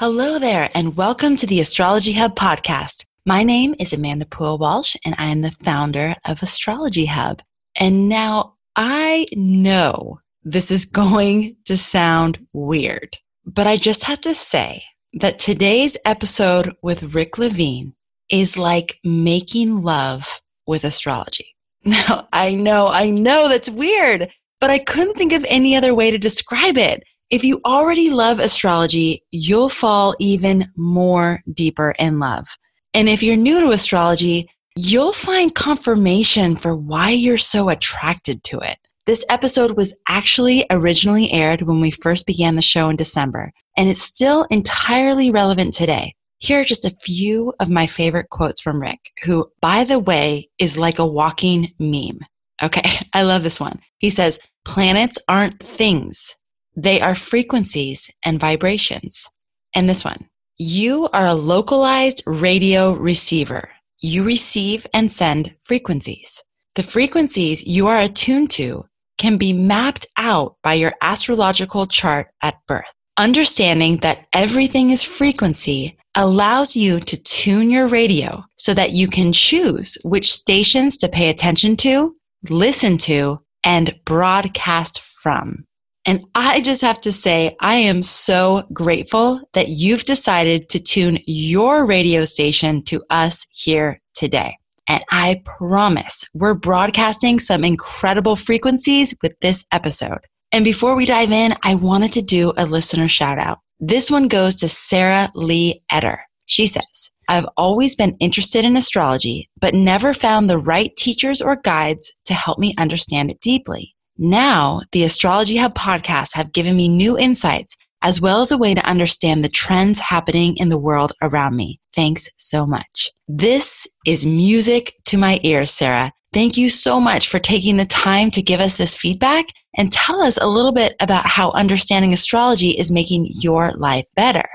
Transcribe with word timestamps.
Hello 0.00 0.38
there, 0.38 0.70
and 0.74 0.96
welcome 0.96 1.36
to 1.36 1.46
the 1.46 1.60
Astrology 1.60 2.14
Hub 2.14 2.34
podcast. 2.34 3.04
My 3.26 3.42
name 3.42 3.74
is 3.78 3.92
Amanda 3.92 4.24
Pool 4.24 4.56
Walsh, 4.56 4.96
and 5.04 5.14
I 5.18 5.26
am 5.26 5.42
the 5.42 5.50
founder 5.50 6.14
of 6.24 6.42
Astrology 6.42 7.04
Hub. 7.04 7.42
And 7.78 8.08
now 8.08 8.54
I 8.74 9.26
know 9.34 10.20
this 10.42 10.70
is 10.70 10.84
going 11.00 11.54
to 11.66 11.76
sound 11.76 12.46
weird, 12.54 13.18
but 13.44 13.66
I 13.66 13.76
just 13.76 14.04
have 14.04 14.22
to 14.22 14.34
say 14.34 14.82
that 15.12 15.38
today's 15.38 15.98
episode 16.06 16.74
with 16.80 17.14
Rick 17.14 17.36
Levine 17.36 17.92
is 18.30 18.56
like 18.56 19.00
making 19.04 19.82
love 19.82 20.40
with 20.66 20.84
astrology. 20.84 21.54
Now, 21.84 22.26
I 22.32 22.54
know, 22.54 22.88
I 22.88 23.10
know 23.10 23.50
that's 23.50 23.68
weird, 23.68 24.30
but 24.62 24.70
I 24.70 24.78
couldn't 24.78 25.18
think 25.18 25.34
of 25.34 25.44
any 25.46 25.76
other 25.76 25.94
way 25.94 26.10
to 26.10 26.16
describe 26.16 26.78
it. 26.78 27.02
If 27.30 27.44
you 27.44 27.60
already 27.64 28.10
love 28.10 28.40
astrology, 28.40 29.22
you'll 29.30 29.68
fall 29.68 30.16
even 30.18 30.68
more 30.76 31.40
deeper 31.54 31.92
in 31.92 32.18
love. 32.18 32.48
And 32.92 33.08
if 33.08 33.22
you're 33.22 33.36
new 33.36 33.60
to 33.60 33.70
astrology, 33.70 34.50
you'll 34.76 35.12
find 35.12 35.54
confirmation 35.54 36.56
for 36.56 36.74
why 36.74 37.10
you're 37.10 37.38
so 37.38 37.68
attracted 37.68 38.42
to 38.44 38.58
it. 38.58 38.78
This 39.06 39.24
episode 39.28 39.76
was 39.76 39.96
actually 40.08 40.66
originally 40.72 41.30
aired 41.30 41.62
when 41.62 41.80
we 41.80 41.92
first 41.92 42.26
began 42.26 42.56
the 42.56 42.62
show 42.62 42.88
in 42.88 42.96
December, 42.96 43.52
and 43.76 43.88
it's 43.88 44.02
still 44.02 44.44
entirely 44.50 45.30
relevant 45.30 45.72
today. 45.72 46.16
Here 46.38 46.60
are 46.60 46.64
just 46.64 46.84
a 46.84 46.96
few 47.02 47.54
of 47.60 47.70
my 47.70 47.86
favorite 47.86 48.30
quotes 48.30 48.60
from 48.60 48.82
Rick, 48.82 49.12
who, 49.22 49.48
by 49.60 49.84
the 49.84 50.00
way, 50.00 50.48
is 50.58 50.76
like 50.76 50.98
a 50.98 51.06
walking 51.06 51.72
meme. 51.78 52.18
Okay, 52.60 52.82
I 53.14 53.22
love 53.22 53.44
this 53.44 53.60
one. 53.60 53.78
He 53.98 54.10
says, 54.10 54.40
Planets 54.64 55.18
aren't 55.28 55.62
things, 55.62 56.36
they 56.76 57.00
are 57.00 57.14
frequencies 57.14 58.10
and 58.24 58.40
vibrations. 58.40 59.28
And 59.74 59.88
this 59.88 60.04
one, 60.04 60.28
you 60.58 61.08
are 61.12 61.26
a 61.26 61.34
localized 61.34 62.22
radio 62.26 62.92
receiver. 62.92 63.70
You 64.00 64.24
receive 64.24 64.86
and 64.92 65.10
send 65.10 65.54
frequencies. 65.64 66.42
The 66.74 66.82
frequencies 66.82 67.66
you 67.66 67.86
are 67.86 67.98
attuned 67.98 68.50
to 68.50 68.86
can 69.18 69.36
be 69.36 69.52
mapped 69.52 70.06
out 70.16 70.56
by 70.62 70.74
your 70.74 70.94
astrological 71.02 71.86
chart 71.86 72.28
at 72.42 72.56
birth. 72.66 72.84
Understanding 73.18 73.98
that 73.98 74.26
everything 74.32 74.90
is 74.90 75.04
frequency 75.04 75.98
allows 76.14 76.74
you 76.74 76.98
to 77.00 77.22
tune 77.22 77.70
your 77.70 77.86
radio 77.86 78.44
so 78.56 78.72
that 78.74 78.92
you 78.92 79.08
can 79.08 79.32
choose 79.32 79.98
which 80.04 80.32
stations 80.32 80.96
to 80.98 81.08
pay 81.08 81.28
attention 81.28 81.76
to, 81.76 82.16
listen 82.48 82.96
to, 82.98 83.40
and 83.64 83.94
broadcast 84.04 85.00
from. 85.00 85.66
And 86.06 86.24
I 86.34 86.60
just 86.60 86.80
have 86.82 87.00
to 87.02 87.12
say, 87.12 87.56
I 87.60 87.76
am 87.76 88.02
so 88.02 88.62
grateful 88.72 89.42
that 89.52 89.68
you've 89.68 90.04
decided 90.04 90.68
to 90.70 90.82
tune 90.82 91.18
your 91.26 91.84
radio 91.84 92.24
station 92.24 92.82
to 92.84 93.02
us 93.10 93.46
here 93.50 94.00
today. 94.14 94.56
And 94.88 95.04
I 95.10 95.42
promise 95.44 96.24
we're 96.34 96.54
broadcasting 96.54 97.38
some 97.38 97.64
incredible 97.64 98.34
frequencies 98.34 99.14
with 99.22 99.38
this 99.40 99.64
episode. 99.72 100.20
And 100.52 100.64
before 100.64 100.96
we 100.96 101.06
dive 101.06 101.30
in, 101.30 101.54
I 101.62 101.76
wanted 101.76 102.12
to 102.14 102.22
do 102.22 102.52
a 102.56 102.66
listener 102.66 103.06
shout 103.06 103.38
out. 103.38 103.58
This 103.78 104.10
one 104.10 104.26
goes 104.26 104.56
to 104.56 104.68
Sarah 104.68 105.30
Lee 105.34 105.80
Etter. 105.92 106.18
She 106.46 106.66
says, 106.66 107.10
I've 107.28 107.46
always 107.56 107.94
been 107.94 108.16
interested 108.18 108.64
in 108.64 108.76
astrology, 108.76 109.48
but 109.60 109.74
never 109.74 110.12
found 110.12 110.50
the 110.50 110.58
right 110.58 110.90
teachers 110.96 111.40
or 111.40 111.54
guides 111.62 112.12
to 112.24 112.34
help 112.34 112.58
me 112.58 112.74
understand 112.76 113.30
it 113.30 113.40
deeply. 113.40 113.94
Now, 114.22 114.82
the 114.92 115.04
Astrology 115.04 115.56
Hub 115.56 115.74
podcasts 115.74 116.34
have 116.34 116.52
given 116.52 116.76
me 116.76 116.90
new 116.90 117.18
insights 117.18 117.74
as 118.02 118.20
well 118.20 118.42
as 118.42 118.52
a 118.52 118.58
way 118.58 118.74
to 118.74 118.86
understand 118.86 119.42
the 119.42 119.48
trends 119.48 119.98
happening 119.98 120.58
in 120.58 120.68
the 120.68 120.78
world 120.78 121.12
around 121.22 121.56
me. 121.56 121.80
Thanks 121.94 122.28
so 122.36 122.66
much. 122.66 123.10
This 123.28 123.86
is 124.06 124.26
music 124.26 124.92
to 125.06 125.16
my 125.16 125.40
ears, 125.42 125.70
Sarah. 125.70 126.12
Thank 126.34 126.58
you 126.58 126.68
so 126.68 127.00
much 127.00 127.28
for 127.28 127.38
taking 127.38 127.78
the 127.78 127.86
time 127.86 128.30
to 128.32 128.42
give 128.42 128.60
us 128.60 128.76
this 128.76 128.94
feedback 128.94 129.46
and 129.78 129.90
tell 129.90 130.20
us 130.20 130.36
a 130.36 130.46
little 130.46 130.72
bit 130.72 130.94
about 131.00 131.24
how 131.24 131.50
understanding 131.52 132.12
astrology 132.12 132.70
is 132.70 132.92
making 132.92 133.26
your 133.36 133.72
life 133.72 134.06
better. 134.16 134.46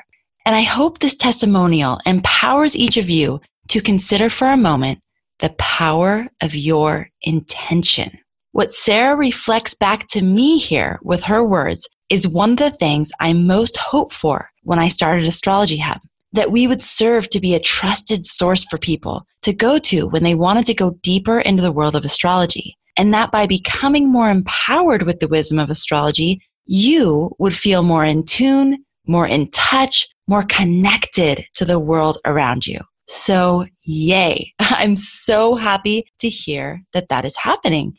And 0.46 0.56
I 0.56 0.62
hope 0.62 1.00
this 1.00 1.16
testimonial 1.16 2.00
empowers 2.06 2.78
each 2.78 2.98
of 2.98 3.10
you 3.10 3.42
to 3.70 3.82
consider 3.82 4.30
for 4.30 4.48
a 4.48 4.58
moment 4.58 5.00
the 5.40 5.56
power 5.58 6.28
of 6.44 6.54
your 6.54 7.10
intention. 7.24 8.20
What 8.56 8.72
Sarah 8.72 9.18
reflects 9.18 9.74
back 9.74 10.08
to 10.12 10.22
me 10.22 10.60
here 10.60 10.98
with 11.04 11.24
her 11.24 11.44
words 11.44 11.90
is 12.10 12.26
one 12.26 12.52
of 12.52 12.58
the 12.58 12.70
things 12.70 13.12
I 13.20 13.34
most 13.34 13.76
hoped 13.76 14.14
for 14.14 14.48
when 14.64 14.80
I 14.80 14.88
started 14.88 15.26
Astrology 15.26 15.80
Hub. 15.80 16.00
That 16.32 16.54
we 16.54 16.66
would 16.66 16.82
serve 16.82 17.30
to 17.32 17.42
be 17.42 17.54
a 17.54 17.60
trusted 17.60 18.26
source 18.26 18.64
for 18.64 18.78
people 18.78 19.26
to 19.42 19.52
go 19.52 19.78
to 19.80 20.08
when 20.08 20.24
they 20.24 20.36
wanted 20.36 20.66
to 20.68 20.74
go 20.74 20.98
deeper 21.04 21.42
into 21.42 21.62
the 21.62 21.74
world 21.74 21.98
of 21.98 22.06
astrology. 22.06 22.78
And 22.96 23.14
that 23.14 23.30
by 23.30 23.46
becoming 23.46 24.10
more 24.10 24.30
empowered 24.30 25.04
with 25.04 25.20
the 25.20 25.28
wisdom 25.28 25.60
of 25.60 25.70
astrology, 25.70 26.40
you 26.64 27.36
would 27.40 27.54
feel 27.54 27.84
more 27.84 28.06
in 28.06 28.24
tune, 28.24 28.86
more 29.06 29.28
in 29.28 29.50
touch, 29.50 30.08
more 30.30 30.44
connected 30.44 31.44
to 31.56 31.66
the 31.66 31.78
world 31.78 32.20
around 32.24 32.66
you. 32.66 32.80
So, 33.08 33.66
yay. 33.84 34.54
I'm 34.60 34.96
so 34.96 35.56
happy 35.56 36.06
to 36.20 36.30
hear 36.30 36.82
that 36.94 37.10
that 37.10 37.26
is 37.26 37.36
happening. 37.36 37.98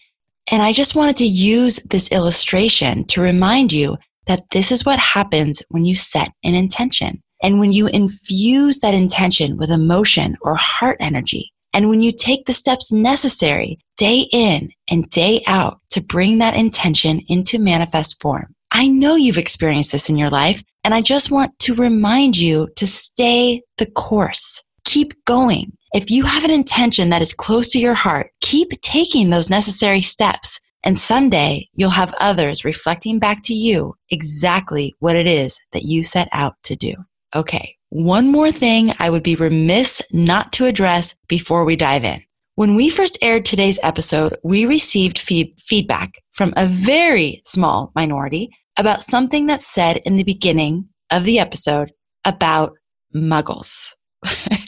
And 0.50 0.62
I 0.62 0.72
just 0.72 0.94
wanted 0.94 1.16
to 1.16 1.26
use 1.26 1.76
this 1.90 2.10
illustration 2.12 3.04
to 3.06 3.20
remind 3.20 3.72
you 3.72 3.96
that 4.26 4.42
this 4.52 4.70
is 4.70 4.84
what 4.84 4.98
happens 4.98 5.62
when 5.70 5.84
you 5.84 5.96
set 5.96 6.30
an 6.44 6.54
intention. 6.54 7.22
And 7.42 7.58
when 7.60 7.72
you 7.72 7.86
infuse 7.88 8.78
that 8.78 8.94
intention 8.94 9.56
with 9.56 9.70
emotion 9.70 10.36
or 10.42 10.54
heart 10.56 10.96
energy, 11.00 11.52
and 11.74 11.90
when 11.90 12.00
you 12.00 12.10
take 12.10 12.46
the 12.46 12.54
steps 12.54 12.90
necessary 12.90 13.78
day 13.96 14.26
in 14.32 14.70
and 14.88 15.08
day 15.10 15.42
out 15.46 15.80
to 15.90 16.00
bring 16.00 16.38
that 16.38 16.56
intention 16.56 17.20
into 17.28 17.58
manifest 17.58 18.20
form. 18.20 18.54
I 18.72 18.88
know 18.88 19.16
you've 19.16 19.38
experienced 19.38 19.92
this 19.92 20.10
in 20.10 20.16
your 20.16 20.30
life, 20.30 20.62
and 20.84 20.92
I 20.94 21.00
just 21.00 21.30
want 21.30 21.58
to 21.60 21.74
remind 21.74 22.36
you 22.36 22.68
to 22.76 22.86
stay 22.86 23.62
the 23.78 23.86
course. 23.86 24.62
Keep 24.84 25.24
going. 25.24 25.72
If 25.96 26.10
you 26.10 26.24
have 26.24 26.44
an 26.44 26.50
intention 26.50 27.08
that 27.08 27.22
is 27.22 27.32
close 27.32 27.68
to 27.68 27.78
your 27.78 27.94
heart, 27.94 28.30
keep 28.42 28.68
taking 28.82 29.30
those 29.30 29.48
necessary 29.48 30.02
steps. 30.02 30.60
And 30.84 30.98
someday 30.98 31.70
you'll 31.72 31.88
have 31.88 32.14
others 32.20 32.66
reflecting 32.66 33.18
back 33.18 33.40
to 33.44 33.54
you 33.54 33.94
exactly 34.10 34.94
what 34.98 35.16
it 35.16 35.26
is 35.26 35.58
that 35.72 35.84
you 35.84 36.04
set 36.04 36.28
out 36.32 36.56
to 36.64 36.76
do. 36.76 36.92
Okay. 37.34 37.76
One 37.88 38.30
more 38.30 38.52
thing 38.52 38.92
I 38.98 39.08
would 39.08 39.22
be 39.22 39.36
remiss 39.36 40.02
not 40.12 40.52
to 40.52 40.66
address 40.66 41.14
before 41.28 41.64
we 41.64 41.76
dive 41.76 42.04
in. 42.04 42.22
When 42.56 42.76
we 42.76 42.90
first 42.90 43.16
aired 43.22 43.46
today's 43.46 43.78
episode, 43.82 44.36
we 44.44 44.66
received 44.66 45.18
feedback 45.18 46.12
from 46.32 46.52
a 46.58 46.66
very 46.66 47.40
small 47.46 47.90
minority 47.94 48.50
about 48.76 49.02
something 49.02 49.46
that's 49.46 49.66
said 49.66 50.02
in 50.04 50.16
the 50.16 50.24
beginning 50.24 50.90
of 51.10 51.24
the 51.24 51.38
episode 51.38 51.90
about 52.26 52.74
muggles. 53.14 53.94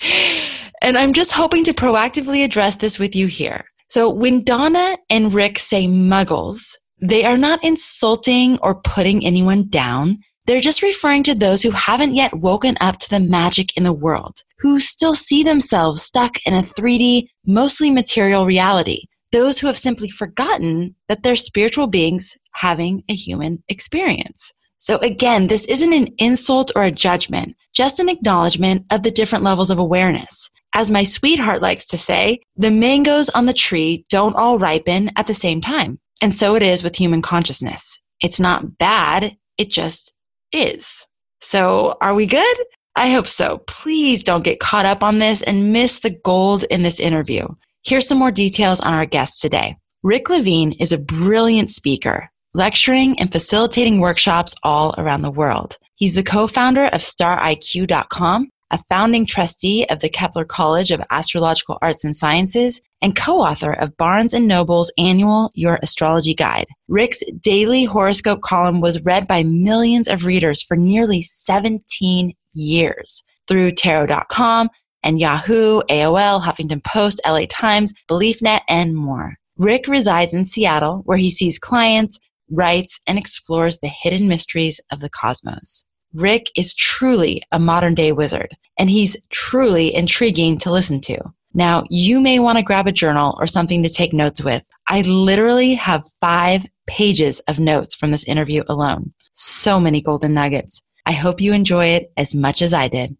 And 0.83 0.97
I'm 0.97 1.12
just 1.12 1.33
hoping 1.33 1.65
to 1.65 1.72
proactively 1.72 2.44
address 2.44 2.77
this 2.77 2.99
with 2.99 3.16
you 3.16 3.27
here. 3.27 3.65
So 3.89 4.11
when 4.11 4.44
Donna 4.44 4.99
and 5.09 5.33
Rick 5.33 5.59
say 5.59 5.87
muggles, 5.87 6.77
they 7.00 7.25
are 7.25 7.39
not 7.39 7.62
insulting 7.65 8.59
or 8.61 8.81
putting 8.83 9.25
anyone 9.25 9.69
down. 9.69 10.19
They're 10.47 10.61
just 10.61 10.83
referring 10.83 11.22
to 11.25 11.34
those 11.34 11.62
who 11.62 11.71
haven't 11.71 12.15
yet 12.15 12.34
woken 12.34 12.77
up 12.81 12.99
to 12.99 13.11
the 13.11 13.21
magic 13.21 13.77
in 13.77 13.84
the 13.84 13.93
world, 13.93 14.43
who 14.59 14.81
still 14.81 15.15
see 15.15 15.43
themselves 15.43 16.03
stuck 16.03 16.38
in 16.47 16.55
a 16.55 16.62
3D, 16.62 17.28
mostly 17.47 17.91
material 17.91 18.47
reality. 18.47 19.05
Those 19.31 19.59
who 19.59 19.67
have 19.67 19.78
simply 19.78 20.09
forgotten 20.09 20.94
that 21.09 21.22
they're 21.22 21.37
spiritual 21.37 21.87
beings 21.87 22.37
having 22.53 23.05
a 23.09 23.15
human 23.15 23.62
experience. 23.69 24.53
So 24.78 24.99
again, 24.99 25.49
this 25.49 25.67
isn't 25.67 25.93
an 25.93 26.09
insult 26.19 26.72
or 26.75 26.83
a 26.84 26.91
judgment, 26.91 27.56
just 27.75 28.00
an 28.00 28.09
acknowledgement 28.09 28.87
of 28.91 29.03
the 29.03 29.11
different 29.11 29.44
levels 29.44 29.70
of 29.70 29.79
awareness. 29.79 30.50
As 30.79 30.93
my 30.93 31.03
sweetheart 31.03 31.61
likes 31.61 31.87
to 31.87 31.99
say, 31.99 32.39
the 32.55 32.71
mangoes 32.71 33.29
on 33.31 33.47
the 33.47 33.53
tree 33.53 34.05
don't 34.11 34.37
all 34.37 34.61
ripen 34.61 35.11
at 35.17 35.27
the 35.27 35.35
same 35.35 35.61
time. 35.61 35.99
And 36.23 36.33
so 36.33 36.55
it 36.55 36.63
is 36.63 36.85
with 36.85 36.95
human 36.95 37.21
consciousness. 37.21 38.01
It's 38.23 38.39
not 38.39 38.79
bad, 38.79 39.37
it 39.59 39.71
just 39.71 40.17
is. 40.53 41.05
So 41.41 41.97
are 42.01 42.15
we 42.15 42.27
good? 42.27 42.57
I 42.95 43.11
hope 43.11 43.27
so. 43.27 43.59
Please 43.67 44.23
don't 44.23 44.45
get 44.45 44.61
caught 44.61 44.87
up 44.87 45.03
on 45.03 45.19
this 45.19 45.43
and 45.43 45.73
miss 45.73 45.99
the 45.99 46.17
gold 46.25 46.63
in 46.71 46.85
this 46.85 47.01
interview. 47.01 47.49
Here's 47.83 48.07
some 48.07 48.19
more 48.19 48.31
details 48.31 48.79
on 48.79 48.95
our 48.95 49.07
guest 49.07 49.43
today. 49.43 49.75
Rick 50.05 50.31
Levine 50.31 50.75
is 50.79 50.93
a 50.93 50.99
brilliant 50.99 51.71
speaker, 51.71 52.31
lecturing 52.55 53.19
and 53.19 53.33
facilitating 53.33 53.99
workshops 53.99 54.55
all 54.63 54.95
around 54.97 55.23
the 55.23 55.31
world. 55.33 55.77
He's 55.97 56.15
the 56.15 56.23
co-founder 56.23 56.85
of 56.85 57.01
stariq.com 57.01 58.51
a 58.70 58.79
founding 58.79 59.26
trustee 59.26 59.87
of 59.91 60.00
the 60.00 60.09
Kepler 60.09 60.44
College 60.44 60.91
of 60.91 61.03
Astrological 61.11 61.79
Arts 61.81 62.05
and 62.05 62.15
Sciences, 62.15 62.81
and 63.00 63.17
co-author 63.17 63.73
of 63.73 63.97
Barnes 63.97 64.35
& 64.35 64.41
Noble's 64.41 64.93
annual 64.99 65.50
Your 65.55 65.79
Astrology 65.82 66.35
Guide. 66.35 66.67
Rick's 66.88 67.23
daily 67.41 67.85
horoscope 67.85 68.43
column 68.43 68.81
was 68.81 69.03
read 69.03 69.26
by 69.26 69.44
millions 69.44 70.09
of 70.09 70.25
readers 70.25 70.62
for 70.62 70.76
nearly 70.76 71.23
17 71.23 72.32
years 72.55 73.23
through 73.47 73.73
tarot.com 73.73 74.69
and 75.03 75.20
Yahoo, 75.20 75.81
AOL, 75.88 76.43
Huffington 76.43 76.82
Post, 76.82 77.20
LA 77.26 77.44
Times, 77.49 77.93
BeliefNet, 78.11 78.61
and 78.69 78.94
more. 78.94 79.37
Rick 79.56 79.88
resides 79.88 80.35
in 80.35 80.44
Seattle 80.44 81.03
where 81.05 81.19
he 81.19 81.31
sees 81.31 81.59
clients, 81.59 82.19
writes, 82.50 83.00
and 83.06 83.19
explores 83.19 83.79
the 83.79 83.88
hidden 83.88 84.29
mysteries 84.29 84.81
of 84.93 85.00
the 85.00 85.11
cosmos. 85.11 85.88
Rick 86.14 86.50
is 86.56 86.75
truly 86.75 87.43
a 87.52 87.58
modern 87.58 87.94
day 87.94 88.12
wizard, 88.12 88.56
and 88.78 88.88
he's 88.88 89.16
truly 89.28 89.94
intriguing 89.94 90.58
to 90.58 90.72
listen 90.72 91.00
to. 91.02 91.19
Now, 91.52 91.84
you 91.90 92.20
may 92.20 92.38
want 92.38 92.56
to 92.56 92.64
grab 92.64 92.87
a 92.87 92.93
journal 92.93 93.37
or 93.38 93.46
something 93.46 93.82
to 93.82 93.88
take 93.88 94.12
notes 94.12 94.43
with. 94.43 94.64
I 94.88 95.02
literally 95.02 95.75
have 95.75 96.08
five 96.20 96.64
pages 96.87 97.40
of 97.40 97.60
notes 97.60 97.94
from 97.94 98.10
this 98.10 98.25
interview 98.25 98.62
alone. 98.69 99.12
So 99.32 99.78
many 99.78 100.00
golden 100.00 100.32
nuggets. 100.32 100.82
I 101.05 101.12
hope 101.12 101.40
you 101.40 101.52
enjoy 101.52 101.87
it 101.87 102.10
as 102.16 102.34
much 102.34 102.62
as 102.62 102.72
I 102.72 102.88
did. 102.88 103.16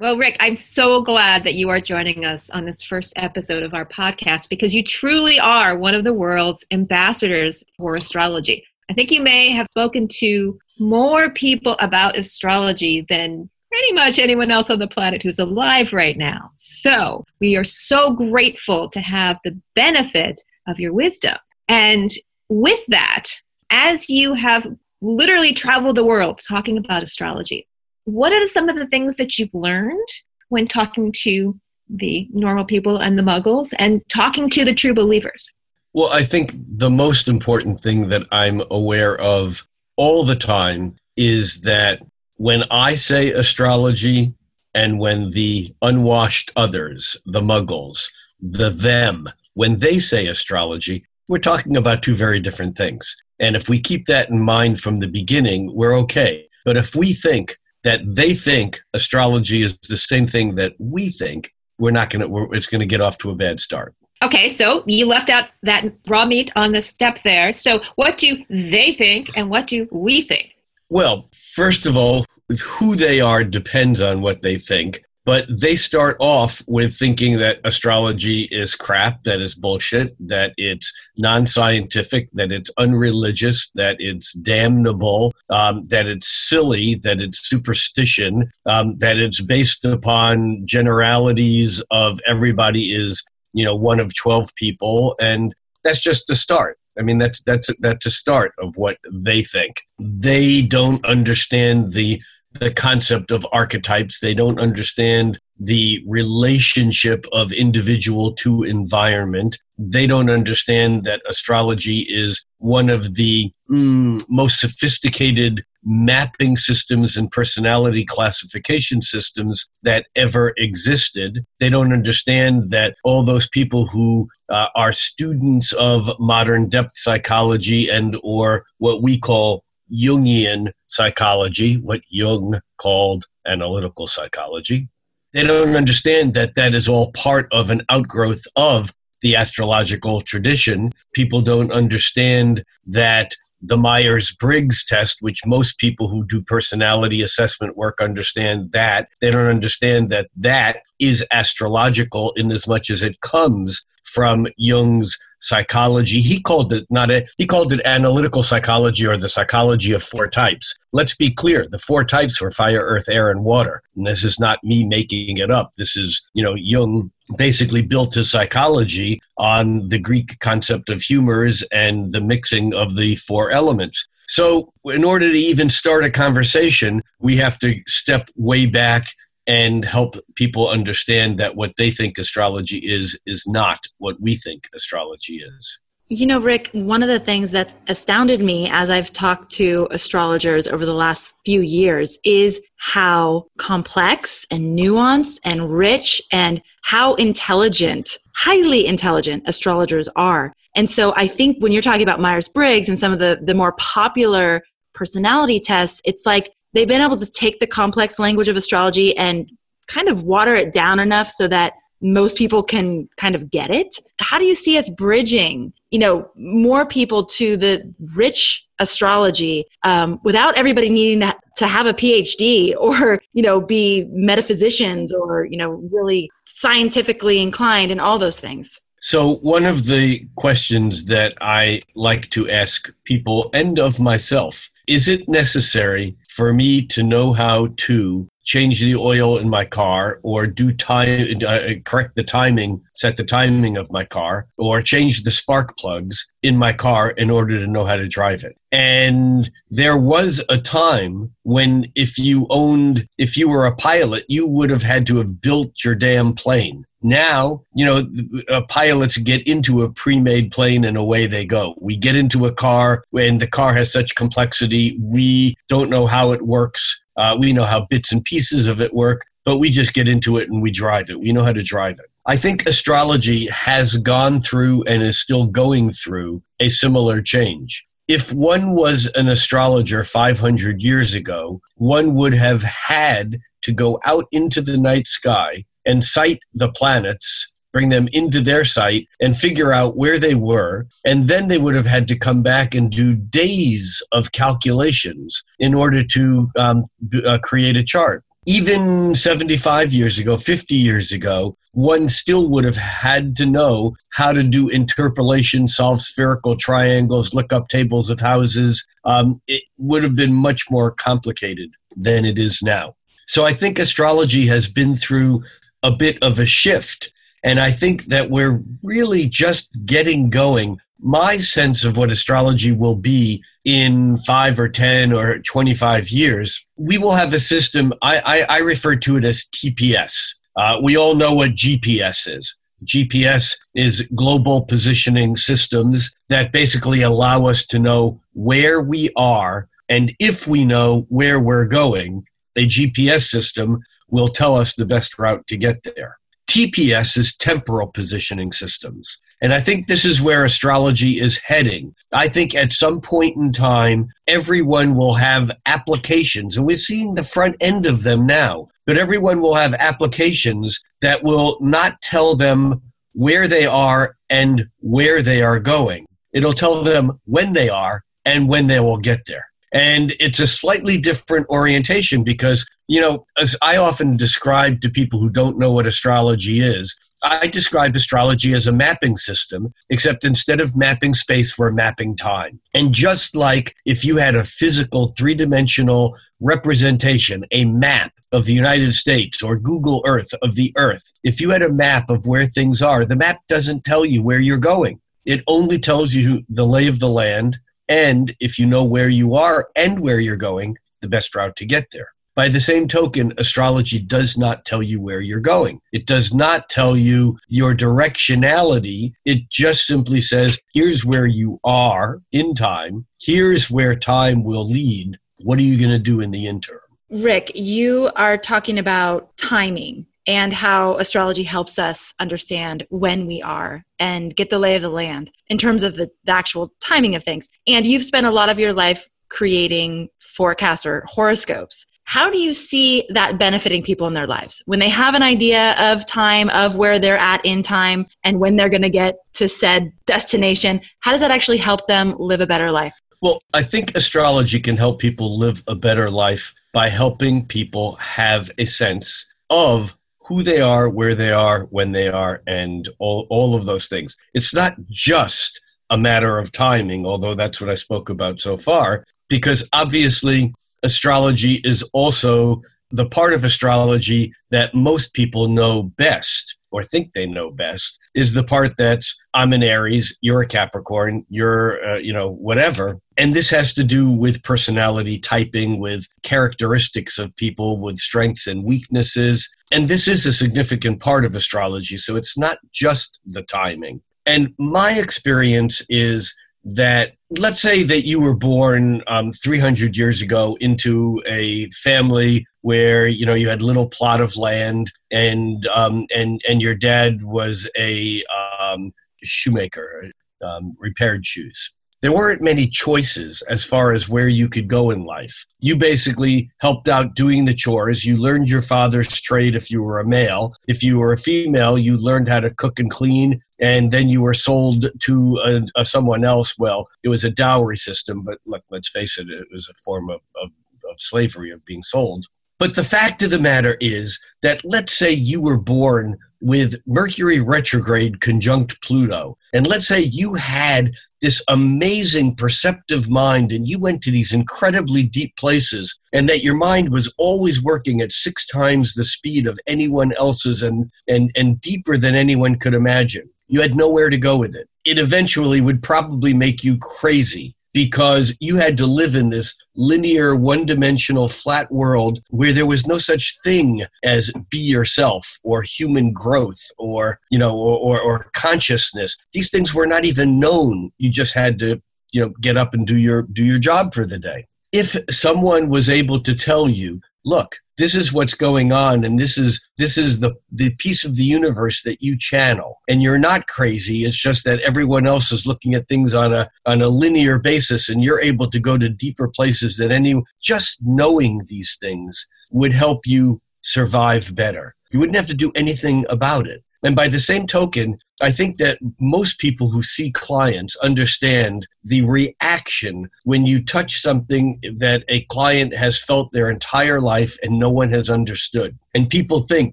Well, 0.00 0.16
Rick, 0.16 0.36
I'm 0.40 0.56
so 0.56 1.02
glad 1.02 1.44
that 1.44 1.54
you 1.54 1.68
are 1.68 1.80
joining 1.80 2.24
us 2.24 2.50
on 2.50 2.64
this 2.64 2.82
first 2.82 3.12
episode 3.16 3.62
of 3.62 3.74
our 3.74 3.86
podcast 3.86 4.48
because 4.48 4.74
you 4.74 4.82
truly 4.82 5.38
are 5.38 5.76
one 5.76 5.94
of 5.94 6.02
the 6.02 6.12
world's 6.12 6.66
ambassadors 6.72 7.62
for 7.76 7.94
astrology. 7.94 8.66
I 8.90 8.94
think 8.94 9.10
you 9.10 9.22
may 9.22 9.50
have 9.50 9.66
spoken 9.66 10.08
to 10.18 10.58
more 10.78 11.30
people 11.30 11.76
about 11.80 12.18
astrology 12.18 13.06
than 13.08 13.48
pretty 13.70 13.92
much 13.92 14.18
anyone 14.18 14.50
else 14.50 14.70
on 14.70 14.78
the 14.78 14.86
planet 14.86 15.22
who's 15.22 15.38
alive 15.38 15.92
right 15.92 16.16
now. 16.16 16.50
So 16.54 17.24
we 17.40 17.56
are 17.56 17.64
so 17.64 18.12
grateful 18.12 18.88
to 18.90 19.00
have 19.00 19.38
the 19.42 19.58
benefit 19.74 20.40
of 20.68 20.78
your 20.78 20.92
wisdom. 20.92 21.36
And 21.68 22.10
with 22.48 22.80
that, 22.88 23.24
as 23.70 24.08
you 24.08 24.34
have 24.34 24.66
literally 25.00 25.52
traveled 25.54 25.96
the 25.96 26.04
world 26.04 26.40
talking 26.46 26.78
about 26.78 27.02
astrology, 27.02 27.66
what 28.04 28.32
are 28.32 28.46
some 28.46 28.68
of 28.68 28.76
the 28.76 28.86
things 28.86 29.16
that 29.16 29.38
you've 29.38 29.54
learned 29.54 30.08
when 30.50 30.68
talking 30.68 31.12
to 31.22 31.58
the 31.88 32.28
normal 32.32 32.64
people 32.64 32.98
and 32.98 33.18
the 33.18 33.22
muggles 33.22 33.74
and 33.78 34.02
talking 34.08 34.48
to 34.50 34.64
the 34.64 34.74
true 34.74 34.94
believers? 34.94 35.52
Well, 35.94 36.10
I 36.12 36.24
think 36.24 36.52
the 36.56 36.90
most 36.90 37.28
important 37.28 37.78
thing 37.78 38.08
that 38.08 38.26
I'm 38.32 38.62
aware 38.68 39.16
of 39.16 39.64
all 39.96 40.24
the 40.24 40.34
time 40.34 40.96
is 41.16 41.60
that 41.60 42.00
when 42.36 42.64
I 42.68 42.94
say 42.96 43.30
astrology 43.30 44.34
and 44.74 44.98
when 44.98 45.30
the 45.30 45.72
unwashed 45.82 46.50
others, 46.56 47.16
the 47.26 47.40
muggles, 47.40 48.10
the 48.40 48.70
them, 48.70 49.28
when 49.54 49.78
they 49.78 50.00
say 50.00 50.26
astrology, 50.26 51.06
we're 51.28 51.38
talking 51.38 51.76
about 51.76 52.02
two 52.02 52.16
very 52.16 52.40
different 52.40 52.76
things. 52.76 53.16
And 53.38 53.54
if 53.54 53.68
we 53.68 53.80
keep 53.80 54.06
that 54.06 54.30
in 54.30 54.40
mind 54.40 54.80
from 54.80 54.96
the 54.96 55.06
beginning, 55.06 55.72
we're 55.76 55.96
okay. 56.00 56.48
But 56.64 56.76
if 56.76 56.96
we 56.96 57.12
think 57.12 57.56
that 57.84 58.00
they 58.04 58.34
think 58.34 58.82
astrology 58.94 59.62
is 59.62 59.78
the 59.78 59.96
same 59.96 60.26
thing 60.26 60.56
that 60.56 60.74
we 60.80 61.10
think, 61.10 61.54
we're 61.78 61.92
not 61.92 62.10
going 62.10 62.28
to, 62.28 62.52
it's 62.52 62.66
going 62.66 62.80
to 62.80 62.86
get 62.86 63.00
off 63.00 63.18
to 63.18 63.30
a 63.30 63.36
bad 63.36 63.60
start. 63.60 63.94
Okay, 64.24 64.48
so 64.48 64.82
you 64.86 65.06
left 65.06 65.28
out 65.28 65.50
that 65.62 65.84
raw 66.08 66.24
meat 66.24 66.50
on 66.56 66.72
the 66.72 66.80
step 66.80 67.18
there. 67.24 67.52
So, 67.52 67.82
what 67.96 68.16
do 68.16 68.42
they 68.48 68.94
think 68.94 69.36
and 69.36 69.50
what 69.50 69.66
do 69.66 69.86
we 69.92 70.22
think? 70.22 70.56
Well, 70.88 71.28
first 71.32 71.86
of 71.86 71.96
all, 71.98 72.24
who 72.62 72.96
they 72.96 73.20
are 73.20 73.44
depends 73.44 74.00
on 74.00 74.22
what 74.22 74.40
they 74.40 74.56
think. 74.56 75.04
But 75.26 75.46
they 75.48 75.74
start 75.74 76.18
off 76.20 76.62
with 76.66 76.94
thinking 76.94 77.38
that 77.38 77.60
astrology 77.64 78.42
is 78.42 78.74
crap, 78.74 79.22
that 79.22 79.40
is 79.40 79.54
bullshit, 79.54 80.14
that 80.20 80.52
it's 80.58 80.92
non 81.16 81.46
scientific, 81.46 82.28
that 82.34 82.52
it's 82.52 82.70
unreligious, 82.76 83.70
that 83.74 83.96
it's 84.00 84.34
damnable, 84.34 85.32
um, 85.48 85.86
that 85.88 86.06
it's 86.06 86.28
silly, 86.28 86.96
that 86.96 87.22
it's 87.22 87.48
superstition, 87.48 88.50
um, 88.66 88.98
that 88.98 89.16
it's 89.16 89.40
based 89.40 89.86
upon 89.86 90.66
generalities 90.66 91.82
of 91.90 92.20
everybody 92.26 92.94
is, 92.94 93.24
you 93.54 93.64
know, 93.64 93.74
one 93.74 94.00
of 94.00 94.14
12 94.14 94.54
people. 94.56 95.14
And 95.20 95.54
that's 95.82 96.00
just 96.00 96.26
the 96.26 96.34
start. 96.34 96.78
I 96.98 97.02
mean, 97.02 97.18
that's 97.18 97.42
that's 97.42 97.70
that's 97.80 98.06
a 98.06 98.10
start 98.10 98.52
of 98.58 98.76
what 98.76 98.98
they 99.12 99.42
think. 99.42 99.82
They 99.98 100.62
don't 100.62 101.04
understand 101.04 101.92
the 101.92 102.20
the 102.60 102.70
concept 102.70 103.32
of 103.32 103.46
archetypes. 103.52 104.20
They 104.20 104.34
don't 104.34 104.60
understand 104.60 105.40
the 105.58 106.02
relationship 106.06 107.26
of 107.32 107.52
individual 107.52 108.32
to 108.34 108.62
environment. 108.62 109.58
They 109.76 110.06
don't 110.06 110.30
understand 110.30 111.02
that 111.04 111.22
astrology 111.28 112.06
is 112.08 112.44
one 112.58 112.90
of 112.90 113.14
the 113.14 113.52
mm, 113.70 114.20
most 114.28 114.60
sophisticated 114.60 115.64
mapping 115.84 116.56
systems 116.56 117.16
and 117.16 117.30
personality 117.30 118.04
classification 118.04 119.02
systems 119.02 119.68
that 119.82 120.06
ever 120.16 120.52
existed. 120.56 121.44
They 121.60 121.68
don't 121.68 121.92
understand 121.92 122.70
that 122.70 122.96
all 123.04 123.22
those 123.22 123.48
people 123.48 123.86
who 123.86 124.28
uh, 124.48 124.66
are 124.74 124.92
students 124.92 125.72
of 125.74 126.10
modern 126.18 126.68
depth 126.68 126.96
psychology 126.96 127.88
and 127.88 128.18
or 128.22 128.64
what 128.78 129.02
we 129.02 129.18
call 129.18 129.64
Jungian 129.92 130.72
psychology, 130.86 131.76
what 131.76 132.00
Jung 132.08 132.60
called 132.78 133.26
analytical 133.46 134.06
psychology. 134.06 134.88
They 135.32 135.42
don't 135.42 135.76
understand 135.76 136.34
that 136.34 136.54
that 136.54 136.74
is 136.74 136.88
all 136.88 137.12
part 137.12 137.48
of 137.52 137.70
an 137.70 137.82
outgrowth 137.88 138.44
of 138.56 138.94
the 139.20 139.36
astrological 139.36 140.20
tradition. 140.20 140.92
People 141.12 141.40
don't 141.40 141.72
understand 141.72 142.62
that 142.86 143.34
the 143.66 143.76
Myers 143.76 144.30
Briggs 144.30 144.84
test, 144.84 145.18
which 145.20 145.46
most 145.46 145.78
people 145.78 146.08
who 146.08 146.24
do 146.26 146.42
personality 146.42 147.22
assessment 147.22 147.76
work 147.76 148.00
understand 148.00 148.72
that. 148.72 149.08
They 149.20 149.30
don't 149.30 149.46
understand 149.46 150.10
that 150.10 150.28
that 150.36 150.82
is 150.98 151.24
astrological 151.32 152.32
in 152.36 152.52
as 152.52 152.66
much 152.66 152.90
as 152.90 153.02
it 153.02 153.20
comes 153.20 153.84
from 154.02 154.46
Jung's 154.56 155.18
psychology. 155.44 156.20
He 156.20 156.40
called 156.40 156.72
it 156.72 156.86
not 156.90 157.10
a 157.10 157.26
he 157.36 157.46
called 157.46 157.72
it 157.72 157.80
analytical 157.84 158.42
psychology 158.42 159.06
or 159.06 159.16
the 159.16 159.28
psychology 159.28 159.92
of 159.92 160.02
four 160.02 160.26
types. 160.26 160.74
Let's 160.92 161.14
be 161.14 161.30
clear, 161.30 161.66
the 161.70 161.78
four 161.78 162.04
types 162.04 162.40
were 162.40 162.50
fire, 162.50 162.80
earth, 162.80 163.08
air, 163.08 163.30
and 163.30 163.44
water. 163.44 163.82
And 163.96 164.06
this 164.06 164.24
is 164.24 164.40
not 164.40 164.64
me 164.64 164.84
making 164.84 165.36
it 165.38 165.50
up. 165.50 165.72
This 165.76 165.96
is, 165.96 166.26
you 166.32 166.42
know, 166.42 166.54
Jung 166.54 167.10
basically 167.36 167.82
built 167.82 168.14
his 168.14 168.30
psychology 168.30 169.20
on 169.36 169.88
the 169.88 169.98
Greek 169.98 170.38
concept 170.40 170.88
of 170.88 171.02
humors 171.02 171.62
and 171.72 172.12
the 172.12 172.20
mixing 172.20 172.74
of 172.74 172.96
the 172.96 173.16
four 173.16 173.50
elements. 173.50 174.08
So, 174.26 174.72
in 174.86 175.04
order 175.04 175.30
to 175.30 175.38
even 175.38 175.68
start 175.68 176.04
a 176.04 176.10
conversation, 176.10 177.02
we 177.20 177.36
have 177.36 177.58
to 177.58 177.80
step 177.86 178.30
way 178.36 178.64
back 178.64 179.12
and 179.46 179.84
help 179.84 180.16
people 180.34 180.68
understand 180.68 181.38
that 181.38 181.56
what 181.56 181.72
they 181.76 181.90
think 181.90 182.18
astrology 182.18 182.78
is 182.78 183.18
is 183.26 183.44
not 183.46 183.86
what 183.98 184.20
we 184.20 184.36
think 184.36 184.68
astrology 184.74 185.34
is. 185.34 185.80
You 186.08 186.26
know, 186.26 186.38
Rick, 186.38 186.68
one 186.72 187.02
of 187.02 187.08
the 187.08 187.18
things 187.18 187.50
that's 187.50 187.74
astounded 187.88 188.40
me 188.40 188.68
as 188.70 188.90
I've 188.90 189.10
talked 189.10 189.50
to 189.52 189.88
astrologers 189.90 190.66
over 190.66 190.84
the 190.84 190.94
last 190.94 191.34
few 191.46 191.62
years 191.62 192.18
is 192.24 192.60
how 192.76 193.46
complex 193.56 194.46
and 194.50 194.78
nuanced 194.78 195.40
and 195.44 195.72
rich 195.72 196.20
and 196.30 196.60
how 196.82 197.14
intelligent, 197.14 198.18
highly 198.34 198.86
intelligent 198.86 199.44
astrologers 199.46 200.08
are. 200.14 200.52
And 200.76 200.90
so 200.90 201.14
I 201.16 201.26
think 201.26 201.62
when 201.62 201.72
you're 201.72 201.80
talking 201.80 202.02
about 202.02 202.20
Myers 202.20 202.48
Briggs 202.48 202.88
and 202.88 202.98
some 202.98 203.12
of 203.12 203.18
the, 203.18 203.40
the 203.42 203.54
more 203.54 203.72
popular 203.72 204.62
personality 204.92 205.58
tests, 205.58 206.02
it's 206.04 206.26
like 206.26 206.50
they've 206.74 206.88
been 206.88 207.00
able 207.00 207.16
to 207.16 207.30
take 207.30 207.60
the 207.60 207.66
complex 207.66 208.18
language 208.18 208.48
of 208.48 208.56
astrology 208.56 209.16
and 209.16 209.50
kind 209.86 210.08
of 210.08 210.22
water 210.22 210.54
it 210.54 210.72
down 210.72 210.98
enough 210.98 211.28
so 211.28 211.48
that 211.48 211.74
most 212.00 212.36
people 212.36 212.62
can 212.62 213.08
kind 213.16 213.34
of 213.34 213.50
get 213.50 213.70
it. 213.70 213.94
How 214.18 214.38
do 214.38 214.44
you 214.44 214.54
see 214.54 214.76
us 214.76 214.90
bridging 214.90 215.72
you 215.90 216.00
know 216.00 216.28
more 216.34 216.84
people 216.84 217.24
to 217.24 217.56
the 217.56 217.94
rich 218.14 218.66
astrology 218.80 219.64
um, 219.84 220.20
without 220.24 220.58
everybody 220.58 220.88
needing 220.90 221.20
to, 221.20 221.36
to 221.56 221.68
have 221.68 221.86
a 221.86 221.94
phd 221.94 222.74
or 222.80 223.20
you 223.32 223.42
know 223.42 223.60
be 223.60 224.04
metaphysicians 224.10 225.14
or 225.14 225.44
you 225.44 225.56
know 225.56 225.70
really 225.92 226.28
scientifically 226.44 227.40
inclined 227.40 227.90
and 227.92 228.00
all 228.00 228.18
those 228.18 228.40
things? 228.40 228.80
So, 229.00 229.34
one 229.36 229.66
of 229.66 229.86
the 229.86 230.26
questions 230.36 231.04
that 231.06 231.34
I 231.40 231.82
like 231.94 232.30
to 232.30 232.48
ask 232.48 232.90
people 233.04 233.50
and 233.52 233.78
of 233.78 234.00
myself 234.00 234.70
is 234.88 235.08
it 235.08 235.28
necessary 235.28 236.16
for 236.34 236.52
me 236.52 236.84
to 236.84 237.02
know 237.02 237.32
how 237.32 237.68
to 237.76 238.28
change 238.44 238.80
the 238.80 238.94
oil 238.94 239.38
in 239.38 239.48
my 239.48 239.64
car 239.64 240.20
or 240.22 240.46
do 240.46 240.72
time 240.72 241.28
uh, 241.46 241.68
correct 241.84 242.14
the 242.14 242.22
timing 242.22 242.82
set 242.92 243.16
the 243.16 243.24
timing 243.24 243.76
of 243.76 243.90
my 243.90 244.04
car 244.04 244.46
or 244.58 244.82
change 244.82 245.22
the 245.22 245.30
spark 245.30 245.76
plugs 245.78 246.30
in 246.42 246.56
my 246.56 246.72
car 246.72 247.10
in 247.10 247.30
order 247.30 247.58
to 247.58 247.66
know 247.66 247.84
how 247.84 247.96
to 247.96 248.06
drive 248.06 248.44
it. 248.44 248.56
And 248.70 249.50
there 249.70 249.96
was 249.96 250.42
a 250.48 250.58
time 250.58 251.32
when 251.44 251.90
if 251.94 252.18
you 252.18 252.46
owned 252.50 253.08
if 253.16 253.36
you 253.36 253.48
were 253.48 253.66
a 253.66 253.76
pilot 253.76 254.24
you 254.28 254.46
would 254.46 254.70
have 254.70 254.82
had 254.82 255.06
to 255.06 255.16
have 255.16 255.40
built 255.40 255.84
your 255.84 255.94
damn 255.94 256.34
plane 256.34 256.84
now, 257.04 257.62
you 257.74 257.84
know, 257.84 258.02
uh, 258.48 258.62
pilots 258.62 259.18
get 259.18 259.46
into 259.46 259.82
a 259.82 259.90
pre 259.90 260.18
made 260.18 260.50
plane 260.50 260.84
and 260.84 260.96
away 260.96 261.26
they 261.26 261.44
go. 261.44 261.74
We 261.78 261.96
get 261.96 262.16
into 262.16 262.46
a 262.46 262.52
car 262.52 263.04
and 263.12 263.40
the 263.40 263.46
car 263.46 263.74
has 263.74 263.92
such 263.92 264.14
complexity, 264.14 264.98
we 264.98 265.56
don't 265.68 265.90
know 265.90 266.06
how 266.06 266.32
it 266.32 266.42
works. 266.42 267.04
Uh, 267.16 267.36
we 267.38 267.52
know 267.52 267.64
how 267.64 267.86
bits 267.90 268.10
and 268.10 268.24
pieces 268.24 268.66
of 268.66 268.80
it 268.80 268.94
work, 268.94 269.26
but 269.44 269.58
we 269.58 269.68
just 269.68 269.92
get 269.92 270.08
into 270.08 270.38
it 270.38 270.48
and 270.48 270.62
we 270.62 270.70
drive 270.70 271.10
it. 271.10 271.20
We 271.20 271.30
know 271.30 271.44
how 271.44 271.52
to 271.52 271.62
drive 271.62 271.98
it. 271.98 272.06
I 272.26 272.36
think 272.36 272.66
astrology 272.66 273.48
has 273.48 273.98
gone 273.98 274.40
through 274.40 274.84
and 274.84 275.02
is 275.02 275.20
still 275.20 275.46
going 275.46 275.92
through 275.92 276.42
a 276.58 276.70
similar 276.70 277.20
change. 277.20 277.86
If 278.08 278.32
one 278.32 278.74
was 278.74 279.06
an 279.14 279.28
astrologer 279.28 280.04
500 280.04 280.82
years 280.82 281.12
ago, 281.12 281.60
one 281.76 282.14
would 282.14 282.32
have 282.32 282.62
had 282.62 283.40
to 283.62 283.72
go 283.72 284.00
out 284.04 284.24
into 284.32 284.62
the 284.62 284.78
night 284.78 285.06
sky 285.06 285.64
and 285.86 286.04
sight 286.04 286.40
the 286.52 286.70
planets 286.70 287.54
bring 287.74 287.88
them 287.90 288.08
into 288.12 288.40
their 288.40 288.64
sight 288.64 289.08
and 289.20 289.36
figure 289.36 289.72
out 289.72 289.96
where 289.96 290.18
they 290.18 290.34
were. 290.34 290.86
And 291.04 291.24
then 291.24 291.48
they 291.48 291.58
would 291.58 291.74
have 291.74 291.84
had 291.84 292.06
to 292.08 292.16
come 292.16 292.40
back 292.40 292.74
and 292.74 292.90
do 292.90 293.14
days 293.14 294.00
of 294.12 294.32
calculations 294.32 295.42
in 295.58 295.74
order 295.74 296.04
to 296.04 296.48
um, 296.56 296.84
uh, 297.26 297.38
create 297.42 297.76
a 297.76 297.82
chart. 297.82 298.22
Even 298.46 299.14
75 299.14 299.92
years 299.92 300.18
ago, 300.18 300.36
50 300.36 300.74
years 300.74 301.10
ago, 301.10 301.56
one 301.72 302.08
still 302.08 302.48
would 302.50 302.64
have 302.64 302.76
had 302.76 303.34
to 303.36 303.46
know 303.46 303.96
how 304.12 304.32
to 304.32 304.44
do 304.44 304.68
interpolation, 304.68 305.66
solve 305.66 306.00
spherical 306.00 306.54
triangles, 306.54 307.34
look 307.34 307.52
up 307.52 307.68
tables 307.68 308.10
of 308.10 308.20
houses. 308.20 308.86
Um, 309.04 309.40
it 309.48 309.64
would 309.78 310.04
have 310.04 310.14
been 310.14 310.32
much 310.32 310.70
more 310.70 310.92
complicated 310.92 311.70
than 311.96 312.24
it 312.24 312.38
is 312.38 312.62
now. 312.62 312.94
So 313.26 313.44
I 313.44 313.54
think 313.54 313.78
astrology 313.78 314.46
has 314.46 314.68
been 314.68 314.94
through 314.94 315.42
a 315.84 315.92
bit 315.92 316.20
of 316.20 316.40
a 316.40 316.46
shift 316.46 317.12
and 317.44 317.60
I 317.60 317.70
think 317.70 318.06
that 318.06 318.30
we're 318.30 318.62
really 318.82 319.28
just 319.28 319.68
getting 319.84 320.30
going. 320.30 320.78
My 320.98 321.36
sense 321.36 321.84
of 321.84 321.98
what 321.98 322.10
astrology 322.10 322.72
will 322.72 322.96
be 322.96 323.44
in 323.66 324.16
five 324.18 324.58
or 324.58 324.70
10 324.70 325.12
or 325.12 325.40
25 325.40 326.08
years, 326.08 326.66
we 326.76 326.96
will 326.96 327.12
have 327.12 327.34
a 327.34 327.38
system. 327.38 327.92
I, 328.00 328.46
I, 328.48 328.56
I 328.56 328.58
refer 328.60 328.96
to 328.96 329.18
it 329.18 329.26
as 329.26 329.44
TPS. 329.44 330.36
Uh, 330.56 330.78
we 330.82 330.96
all 330.96 331.14
know 331.14 331.34
what 331.34 331.50
GPS 331.50 332.34
is. 332.34 332.58
GPS 332.86 333.56
is 333.74 334.08
global 334.14 334.62
positioning 334.62 335.36
systems 335.36 336.14
that 336.30 336.52
basically 336.52 337.02
allow 337.02 337.46
us 337.46 337.66
to 337.66 337.78
know 337.78 338.22
where 338.32 338.80
we 338.80 339.10
are. 339.16 339.68
And 339.90 340.14
if 340.18 340.46
we 340.46 340.64
know 340.64 341.06
where 341.10 341.38
we're 341.38 341.66
going, 341.66 342.24
a 342.56 342.66
GPS 342.66 343.28
system 343.28 343.80
will 344.10 344.28
tell 344.28 344.56
us 344.56 344.74
the 344.74 344.86
best 344.86 345.18
route 345.18 345.46
to 345.48 345.56
get 345.56 345.82
there. 345.82 346.18
TPS 346.48 347.16
is 347.16 347.36
temporal 347.36 347.88
positioning 347.88 348.52
systems. 348.52 349.20
And 349.40 349.52
I 349.52 349.60
think 349.60 349.86
this 349.86 350.04
is 350.04 350.22
where 350.22 350.44
astrology 350.44 351.18
is 351.18 351.38
heading. 351.38 351.94
I 352.12 352.28
think 352.28 352.54
at 352.54 352.72
some 352.72 353.00
point 353.00 353.36
in 353.36 353.52
time, 353.52 354.08
everyone 354.28 354.94
will 354.94 355.14
have 355.14 355.50
applications, 355.66 356.56
and 356.56 356.64
we're 356.64 356.76
seeing 356.76 357.14
the 357.14 357.24
front 357.24 357.56
end 357.60 357.86
of 357.86 358.04
them 358.04 358.26
now, 358.26 358.68
but 358.86 358.96
everyone 358.96 359.40
will 359.40 359.54
have 359.54 359.74
applications 359.74 360.80
that 361.02 361.22
will 361.22 361.58
not 361.60 362.00
tell 362.02 362.36
them 362.36 362.80
where 363.14 363.48
they 363.48 363.66
are 363.66 364.16
and 364.30 364.66
where 364.80 365.22
they 365.22 365.42
are 365.42 365.60
going. 365.60 366.06
It'll 366.32 366.52
tell 366.52 366.82
them 366.82 367.20
when 367.24 367.52
they 367.52 367.68
are 367.68 368.04
and 368.24 368.48
when 368.48 368.66
they 368.66 368.80
will 368.80 368.98
get 368.98 369.26
there. 369.26 369.46
And 369.72 370.12
it's 370.20 370.40
a 370.40 370.46
slightly 370.46 371.00
different 371.00 371.48
orientation 371.48 372.22
because, 372.22 372.66
you 372.86 373.00
know, 373.00 373.24
as 373.38 373.56
I 373.62 373.76
often 373.76 374.16
describe 374.16 374.80
to 374.80 374.90
people 374.90 375.20
who 375.20 375.30
don't 375.30 375.58
know 375.58 375.72
what 375.72 375.86
astrology 375.86 376.60
is, 376.60 376.98
I 377.22 377.46
describe 377.46 377.96
astrology 377.96 378.52
as 378.52 378.66
a 378.66 378.72
mapping 378.72 379.16
system, 379.16 379.72
except 379.88 380.24
instead 380.24 380.60
of 380.60 380.76
mapping 380.76 381.14
space, 381.14 381.56
we're 381.56 381.70
mapping 381.70 382.16
time. 382.16 382.60
And 382.74 382.92
just 382.92 383.34
like 383.34 383.74
if 383.86 384.04
you 384.04 384.18
had 384.18 384.34
a 384.34 384.44
physical 384.44 385.08
three 385.08 385.34
dimensional 385.34 386.18
representation, 386.40 387.46
a 387.50 387.64
map 387.64 388.12
of 388.30 388.44
the 388.44 388.52
United 388.52 388.92
States 388.92 389.42
or 389.42 389.56
Google 389.56 390.02
Earth 390.06 390.34
of 390.42 390.54
the 390.54 390.74
Earth, 390.76 391.02
if 391.22 391.40
you 391.40 391.48
had 391.50 391.62
a 391.62 391.72
map 391.72 392.10
of 392.10 392.26
where 392.26 392.46
things 392.46 392.82
are, 392.82 393.06
the 393.06 393.16
map 393.16 393.40
doesn't 393.48 393.84
tell 393.84 394.04
you 394.04 394.22
where 394.22 394.40
you're 394.40 394.58
going. 394.58 395.00
It 395.24 395.42
only 395.46 395.78
tells 395.78 396.12
you 396.12 396.44
the 396.50 396.66
lay 396.66 396.88
of 396.88 397.00
the 397.00 397.08
land 397.08 397.58
and 397.88 398.34
if 398.40 398.58
you 398.58 398.66
know 398.66 398.84
where 398.84 399.08
you 399.08 399.34
are 399.34 399.68
and 399.76 400.00
where 400.00 400.20
you're 400.20 400.36
going, 400.36 400.76
the 401.00 401.08
best 401.08 401.34
route 401.34 401.56
to 401.56 401.66
get 401.66 401.88
there. 401.92 402.13
By 402.36 402.48
the 402.48 402.60
same 402.60 402.88
token, 402.88 403.32
astrology 403.38 404.00
does 404.00 404.36
not 404.36 404.64
tell 404.64 404.82
you 404.82 405.00
where 405.00 405.20
you're 405.20 405.38
going. 405.38 405.80
It 405.92 406.04
does 406.04 406.34
not 406.34 406.68
tell 406.68 406.96
you 406.96 407.38
your 407.48 407.74
directionality. 407.74 409.12
It 409.24 409.48
just 409.50 409.86
simply 409.86 410.20
says, 410.20 410.58
here's 410.72 411.04
where 411.04 411.26
you 411.26 411.58
are 411.62 412.22
in 412.32 412.54
time. 412.54 413.06
Here's 413.20 413.70
where 413.70 413.94
time 413.94 414.42
will 414.42 414.68
lead. 414.68 415.16
What 415.38 415.58
are 415.58 415.62
you 415.62 415.78
going 415.78 415.92
to 415.92 415.98
do 415.98 416.20
in 416.20 416.32
the 416.32 416.48
interim? 416.48 416.80
Rick, 417.10 417.52
you 417.54 418.10
are 418.16 418.36
talking 418.36 418.80
about 418.80 419.36
timing 419.36 420.06
and 420.26 420.52
how 420.52 420.96
astrology 420.96 421.42
helps 421.44 421.78
us 421.78 422.14
understand 422.18 422.84
when 422.90 423.26
we 423.26 423.42
are 423.42 423.84
and 424.00 424.34
get 424.34 424.50
the 424.50 424.58
lay 424.58 424.74
of 424.74 424.82
the 424.82 424.88
land 424.88 425.30
in 425.48 425.58
terms 425.58 425.84
of 425.84 425.96
the, 425.96 426.10
the 426.24 426.32
actual 426.32 426.72
timing 426.82 427.14
of 427.14 427.22
things. 427.22 427.48
And 427.68 427.86
you've 427.86 428.04
spent 428.04 428.26
a 428.26 428.32
lot 428.32 428.48
of 428.48 428.58
your 428.58 428.72
life 428.72 429.08
creating 429.28 430.08
forecasts 430.18 430.86
or 430.86 431.04
horoscopes. 431.06 431.86
How 432.04 432.30
do 432.30 432.38
you 432.38 432.54
see 432.54 433.06
that 433.10 433.38
benefiting 433.38 433.82
people 433.82 434.06
in 434.06 434.14
their 434.14 434.26
lives 434.26 434.62
when 434.66 434.78
they 434.78 434.88
have 434.88 435.14
an 435.14 435.22
idea 435.22 435.74
of 435.80 436.06
time, 436.06 436.50
of 436.50 436.76
where 436.76 436.98
they're 436.98 437.18
at 437.18 437.44
in 437.44 437.62
time, 437.62 438.06
and 438.22 438.38
when 438.38 438.56
they're 438.56 438.68
going 438.68 438.82
to 438.82 438.90
get 438.90 439.16
to 439.34 439.48
said 439.48 439.92
destination? 440.06 440.80
How 441.00 441.12
does 441.12 441.20
that 441.20 441.30
actually 441.30 441.58
help 441.58 441.86
them 441.86 442.14
live 442.18 442.40
a 442.40 442.46
better 442.46 442.70
life? 442.70 442.98
Well, 443.22 443.42
I 443.54 443.62
think 443.62 443.96
astrology 443.96 444.60
can 444.60 444.76
help 444.76 445.00
people 445.00 445.38
live 445.38 445.64
a 445.66 445.74
better 445.74 446.10
life 446.10 446.52
by 446.72 446.88
helping 446.88 447.46
people 447.46 447.96
have 447.96 448.50
a 448.58 448.66
sense 448.66 449.32
of 449.48 449.96
who 450.26 450.42
they 450.42 450.60
are, 450.60 450.88
where 450.90 451.14
they 451.14 451.32
are, 451.32 451.62
when 451.64 451.92
they 451.92 452.08
are, 452.08 452.42
and 452.46 452.88
all, 452.98 453.26
all 453.30 453.54
of 453.54 453.66
those 453.66 453.88
things. 453.88 454.16
It's 454.34 454.54
not 454.54 454.74
just 454.90 455.60
a 455.90 455.98
matter 455.98 456.38
of 456.38 456.52
timing, 456.52 457.06
although 457.06 457.34
that's 457.34 457.60
what 457.60 457.70
I 457.70 457.74
spoke 457.74 458.10
about 458.10 458.40
so 458.40 458.56
far, 458.56 459.04
because 459.28 459.68
obviously 459.72 460.54
astrology 460.84 461.60
is 461.64 461.82
also 461.92 462.62
the 462.90 463.06
part 463.06 463.32
of 463.32 463.42
astrology 463.42 464.32
that 464.50 464.74
most 464.74 465.14
people 465.14 465.48
know 465.48 465.82
best 465.82 466.56
or 466.70 466.82
think 466.82 467.12
they 467.12 467.26
know 467.26 467.50
best 467.50 467.98
is 468.14 468.34
the 468.34 468.42
part 468.42 468.76
that's 468.76 469.16
I'm 469.32 469.52
an 469.52 469.62
Aries, 469.62 470.16
you're 470.20 470.42
a 470.42 470.46
Capricorn, 470.46 471.24
you're 471.28 471.84
uh, 471.84 471.98
you 471.98 472.12
know 472.12 472.30
whatever, 472.30 472.98
and 473.16 473.32
this 473.32 473.50
has 473.50 473.72
to 473.74 473.84
do 473.84 474.10
with 474.10 474.42
personality 474.42 475.18
typing, 475.18 475.80
with 475.80 476.06
characteristics 476.22 477.18
of 477.18 477.34
people, 477.36 477.80
with 477.80 477.98
strengths 477.98 478.46
and 478.46 478.64
weaknesses, 478.64 479.48
and 479.72 479.88
this 479.88 480.06
is 480.06 480.26
a 480.26 480.32
significant 480.32 481.00
part 481.00 481.24
of 481.24 481.34
astrology. 481.34 481.96
So 481.96 482.16
it's 482.16 482.36
not 482.36 482.58
just 482.72 483.18
the 483.24 483.42
timing. 483.42 484.02
And 484.26 484.54
my 484.58 484.92
experience 484.98 485.82
is 485.88 486.34
that 486.64 487.12
let's 487.38 487.60
say 487.60 487.82
that 487.82 488.06
you 488.06 488.20
were 488.20 488.34
born 488.34 489.02
um, 489.06 489.32
300 489.32 489.96
years 489.96 490.22
ago 490.22 490.56
into 490.60 491.22
a 491.26 491.68
family 491.70 492.46
where 492.62 493.06
you 493.06 493.26
know 493.26 493.34
you 493.34 493.48
had 493.48 493.62
little 493.62 493.88
plot 493.88 494.20
of 494.20 494.36
land 494.36 494.90
and 495.10 495.66
um, 495.68 496.06
and 496.14 496.40
and 496.48 496.62
your 496.62 496.74
dad 496.74 497.22
was 497.22 497.68
a 497.76 498.24
um, 498.60 498.92
shoemaker 499.22 500.10
um, 500.42 500.74
repaired 500.78 501.24
shoes 501.26 501.74
there 502.04 502.12
weren't 502.12 502.42
many 502.42 502.66
choices 502.66 503.40
as 503.48 503.64
far 503.64 503.92
as 503.92 504.10
where 504.10 504.28
you 504.28 504.46
could 504.46 504.68
go 504.68 504.90
in 504.90 505.06
life. 505.06 505.46
You 505.60 505.74
basically 505.74 506.50
helped 506.58 506.86
out 506.86 507.14
doing 507.14 507.46
the 507.46 507.54
chores. 507.54 508.04
You 508.04 508.18
learned 508.18 508.50
your 508.50 508.60
father's 508.60 509.22
trade 509.22 509.56
if 509.56 509.70
you 509.70 509.82
were 509.82 509.98
a 509.98 510.06
male. 510.06 510.54
If 510.68 510.82
you 510.82 510.98
were 510.98 511.14
a 511.14 511.16
female, 511.16 511.78
you 511.78 511.96
learned 511.96 512.28
how 512.28 512.40
to 512.40 512.54
cook 512.54 512.78
and 512.78 512.90
clean, 512.90 513.40
and 513.60 513.92
then 513.92 514.08
you 514.08 514.22
were 514.22 514.34
sold 514.34 514.86
to 515.00 515.38
a, 515.44 515.80
a 515.80 515.84
someone 515.84 516.24
else. 516.24 516.58
Well, 516.58 516.88
it 517.02 517.08
was 517.08 517.24
a 517.24 517.30
dowry 517.30 517.76
system, 517.76 518.24
but 518.24 518.38
look, 518.46 518.62
let's 518.70 518.88
face 518.88 519.18
it, 519.18 519.28
it 519.28 519.46
was 519.52 519.68
a 519.68 519.74
form 519.74 520.10
of, 520.10 520.20
of, 520.42 520.50
of 520.90 520.96
slavery, 520.98 521.50
of 521.50 521.64
being 521.64 521.82
sold. 521.82 522.26
But 522.58 522.76
the 522.76 522.84
fact 522.84 523.22
of 523.22 523.30
the 523.30 523.40
matter 523.40 523.76
is 523.80 524.20
that 524.42 524.64
let's 524.64 524.96
say 524.96 525.12
you 525.12 525.40
were 525.40 525.56
born 525.56 526.16
with 526.40 526.76
Mercury 526.86 527.40
retrograde 527.40 528.20
conjunct 528.20 528.80
Pluto, 528.82 529.36
and 529.52 529.66
let's 529.66 529.88
say 529.88 530.00
you 530.00 530.34
had 530.34 530.92
this 531.20 531.42
amazing 531.48 532.36
perceptive 532.36 533.08
mind 533.08 533.50
and 533.50 533.66
you 533.66 533.78
went 533.78 534.02
to 534.02 534.10
these 534.10 534.32
incredibly 534.32 535.02
deep 535.02 535.34
places, 535.36 535.98
and 536.12 536.28
that 536.28 536.42
your 536.42 536.54
mind 536.54 536.90
was 536.90 537.12
always 537.18 537.62
working 537.62 538.00
at 538.00 538.12
six 538.12 538.46
times 538.46 538.94
the 538.94 539.04
speed 539.04 539.46
of 539.46 539.58
anyone 539.66 540.12
else's 540.18 540.62
and, 540.62 540.90
and, 541.08 541.30
and 541.34 541.60
deeper 541.60 541.96
than 541.96 542.14
anyone 542.14 542.58
could 542.58 542.74
imagine. 542.74 543.28
You 543.46 543.60
had 543.60 543.74
nowhere 543.74 544.10
to 544.10 544.16
go 544.16 544.36
with 544.36 544.56
it. 544.56 544.68
It 544.84 544.98
eventually 544.98 545.60
would 545.60 545.82
probably 545.82 546.34
make 546.34 546.64
you 546.64 546.78
crazy 546.78 547.54
because 547.72 548.36
you 548.38 548.56
had 548.56 548.76
to 548.76 548.86
live 548.86 549.16
in 549.16 549.30
this 549.30 549.52
linear, 549.74 550.36
one 550.36 550.64
dimensional, 550.64 551.26
flat 551.28 551.70
world 551.72 552.20
where 552.30 552.52
there 552.52 552.66
was 552.66 552.86
no 552.86 552.98
such 552.98 553.36
thing 553.42 553.82
as 554.04 554.30
be 554.48 554.58
yourself 554.58 555.38
or 555.42 555.62
human 555.62 556.12
growth 556.12 556.70
or, 556.78 557.18
you 557.30 557.38
know, 557.38 557.56
or, 557.56 557.76
or, 557.78 558.00
or 558.00 558.30
consciousness. 558.32 559.16
These 559.32 559.50
things 559.50 559.74
were 559.74 559.86
not 559.86 560.04
even 560.04 560.38
known. 560.38 560.92
You 560.98 561.10
just 561.10 561.34
had 561.34 561.58
to, 561.58 561.82
you 562.12 562.20
know, 562.20 562.32
get 562.40 562.56
up 562.56 562.74
and 562.74 562.86
do 562.86 562.96
your, 562.96 563.22
do 563.22 563.44
your 563.44 563.58
job 563.58 563.92
for 563.92 564.04
the 564.04 564.20
day. 564.20 564.46
if 564.74 564.96
someone 565.08 565.68
was 565.68 565.88
able 565.88 566.18
to 566.20 566.34
tell 566.34 566.68
you, 566.68 567.00
look, 567.24 567.56
this 567.76 567.94
is 567.94 568.12
what's 568.12 568.34
going 568.34 568.72
on 568.72 569.04
and 569.04 569.18
this 569.18 569.36
is 569.36 569.64
this 569.78 569.98
is 569.98 570.20
the 570.20 570.34
the 570.52 570.74
piece 570.76 571.04
of 571.04 571.16
the 571.16 571.24
universe 571.24 571.82
that 571.82 572.00
you 572.00 572.16
channel. 572.16 572.80
And 572.88 573.02
you're 573.02 573.18
not 573.18 573.46
crazy 573.46 574.04
it's 574.04 574.16
just 574.16 574.44
that 574.44 574.60
everyone 574.60 575.06
else 575.06 575.32
is 575.32 575.46
looking 575.46 575.74
at 575.74 575.88
things 575.88 576.14
on 576.14 576.32
a 576.32 576.48
on 576.66 576.82
a 576.82 576.88
linear 576.88 577.38
basis 577.38 577.88
and 577.88 578.02
you're 578.02 578.20
able 578.20 578.48
to 578.50 578.60
go 578.60 578.78
to 578.78 578.88
deeper 578.88 579.28
places 579.28 579.76
than 579.76 579.90
any 579.90 580.22
just 580.40 580.78
knowing 580.82 581.42
these 581.48 581.76
things 581.80 582.26
would 582.52 582.72
help 582.72 583.06
you 583.06 583.40
survive 583.62 584.34
better. 584.34 584.74
You 584.90 585.00
wouldn't 585.00 585.16
have 585.16 585.26
to 585.26 585.34
do 585.34 585.50
anything 585.56 586.06
about 586.08 586.46
it 586.46 586.62
and 586.84 586.94
by 586.94 587.08
the 587.08 587.18
same 587.18 587.46
token, 587.46 587.98
I 588.20 588.30
think 588.30 588.58
that 588.58 588.78
most 589.00 589.38
people 589.38 589.70
who 589.70 589.82
see 589.82 590.12
clients 590.12 590.76
understand 590.76 591.66
the 591.82 592.02
reaction 592.02 593.08
when 593.24 593.46
you 593.46 593.64
touch 593.64 594.00
something 594.00 594.60
that 594.76 595.02
a 595.08 595.22
client 595.22 595.74
has 595.74 596.00
felt 596.00 596.30
their 596.30 596.50
entire 596.50 597.00
life 597.00 597.36
and 597.42 597.58
no 597.58 597.70
one 597.70 597.90
has 597.92 598.10
understood. 598.10 598.78
And 598.94 599.08
people 599.08 599.40
think, 599.40 599.72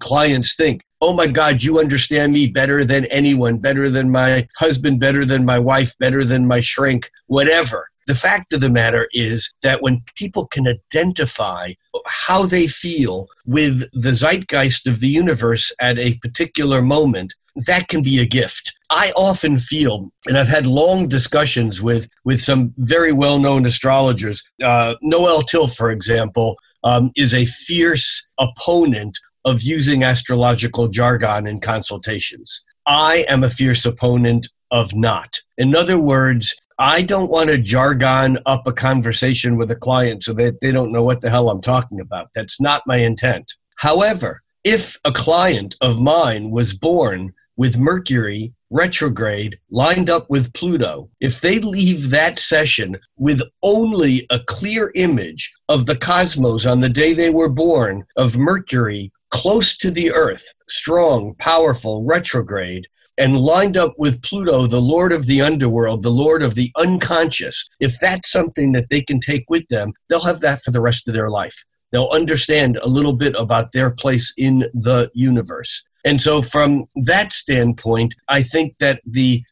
clients 0.00 0.56
think, 0.56 0.82
oh 1.02 1.12
my 1.12 1.26
God, 1.26 1.62
you 1.62 1.78
understand 1.78 2.32
me 2.32 2.48
better 2.48 2.84
than 2.84 3.04
anyone, 3.06 3.58
better 3.58 3.90
than 3.90 4.10
my 4.10 4.48
husband, 4.56 4.98
better 4.98 5.26
than 5.26 5.44
my 5.44 5.58
wife, 5.58 5.96
better 5.98 6.24
than 6.24 6.48
my 6.48 6.60
shrink, 6.60 7.10
whatever. 7.26 7.91
The 8.12 8.18
fact 8.18 8.52
of 8.52 8.60
the 8.60 8.68
matter 8.68 9.08
is 9.12 9.54
that 9.62 9.80
when 9.80 10.02
people 10.16 10.46
can 10.46 10.68
identify 10.68 11.72
how 12.06 12.44
they 12.44 12.66
feel 12.66 13.26
with 13.46 13.88
the 13.94 14.12
zeitgeist 14.12 14.86
of 14.86 15.00
the 15.00 15.08
universe 15.08 15.72
at 15.80 15.98
a 15.98 16.18
particular 16.18 16.82
moment, 16.82 17.34
that 17.56 17.88
can 17.88 18.02
be 18.02 18.20
a 18.20 18.26
gift. 18.26 18.76
I 18.90 19.12
often 19.16 19.56
feel, 19.56 20.12
and 20.26 20.36
I've 20.36 20.48
had 20.48 20.66
long 20.66 21.08
discussions 21.08 21.80
with, 21.80 22.06
with 22.26 22.42
some 22.42 22.74
very 22.76 23.12
well 23.12 23.38
known 23.38 23.64
astrologers. 23.64 24.42
Uh, 24.62 24.94
Noel 25.00 25.40
Tyl, 25.40 25.66
for 25.66 25.90
example, 25.90 26.58
um, 26.84 27.12
is 27.16 27.32
a 27.32 27.46
fierce 27.46 28.28
opponent 28.38 29.18
of 29.46 29.62
using 29.62 30.02
astrological 30.02 30.88
jargon 30.88 31.46
in 31.46 31.60
consultations. 31.60 32.62
I 32.84 33.24
am 33.26 33.42
a 33.42 33.48
fierce 33.48 33.86
opponent 33.86 34.50
of 34.70 34.94
not. 34.94 35.40
In 35.56 35.74
other 35.74 35.98
words, 35.98 36.54
I 36.82 37.02
don't 37.02 37.30
want 37.30 37.48
to 37.48 37.58
jargon 37.58 38.38
up 38.44 38.66
a 38.66 38.72
conversation 38.72 39.56
with 39.56 39.70
a 39.70 39.76
client 39.76 40.24
so 40.24 40.32
that 40.32 40.60
they 40.60 40.72
don't 40.72 40.90
know 40.90 41.04
what 41.04 41.20
the 41.20 41.30
hell 41.30 41.48
I'm 41.48 41.60
talking 41.60 42.00
about. 42.00 42.30
That's 42.34 42.60
not 42.60 42.82
my 42.88 42.96
intent. 42.96 43.52
However, 43.76 44.42
if 44.64 44.98
a 45.04 45.12
client 45.12 45.76
of 45.80 46.00
mine 46.00 46.50
was 46.50 46.72
born 46.72 47.30
with 47.56 47.78
Mercury 47.78 48.52
retrograde 48.70 49.60
lined 49.70 50.10
up 50.10 50.28
with 50.28 50.52
Pluto, 50.54 51.08
if 51.20 51.40
they 51.40 51.60
leave 51.60 52.10
that 52.10 52.40
session 52.40 52.96
with 53.16 53.42
only 53.62 54.26
a 54.30 54.40
clear 54.40 54.90
image 54.96 55.54
of 55.68 55.86
the 55.86 55.96
cosmos 55.96 56.66
on 56.66 56.80
the 56.80 56.88
day 56.88 57.14
they 57.14 57.30
were 57.30 57.48
born, 57.48 58.04
of 58.16 58.36
Mercury 58.36 59.12
close 59.30 59.76
to 59.76 59.92
the 59.92 60.12
Earth, 60.12 60.52
strong, 60.66 61.36
powerful, 61.38 62.04
retrograde, 62.04 62.88
and 63.22 63.38
lined 63.38 63.76
up 63.76 63.94
with 63.98 64.20
Pluto, 64.22 64.66
the 64.66 64.80
Lord 64.80 65.12
of 65.12 65.26
the 65.26 65.40
underworld, 65.40 66.02
the 66.02 66.10
Lord 66.10 66.42
of 66.42 66.56
the 66.56 66.72
unconscious, 66.76 67.70
if 67.78 67.96
that's 68.00 68.32
something 68.32 68.72
that 68.72 68.90
they 68.90 69.00
can 69.00 69.20
take 69.20 69.48
with 69.48 69.68
them, 69.68 69.92
they'll 70.08 70.24
have 70.24 70.40
that 70.40 70.60
for 70.60 70.72
the 70.72 70.80
rest 70.80 71.06
of 71.06 71.14
their 71.14 71.30
life. 71.30 71.64
They'll 71.92 72.10
understand 72.10 72.78
a 72.78 72.88
little 72.88 73.12
bit 73.12 73.36
about 73.38 73.70
their 73.70 73.90
place 73.90 74.34
in 74.36 74.64
the 74.74 75.08
universe. 75.14 75.84
And 76.04 76.20
so, 76.20 76.42
from 76.42 76.86
that 76.96 77.30
standpoint, 77.30 78.16
I 78.26 78.42
think 78.42 78.78
that 78.78 79.00
the 79.06 79.44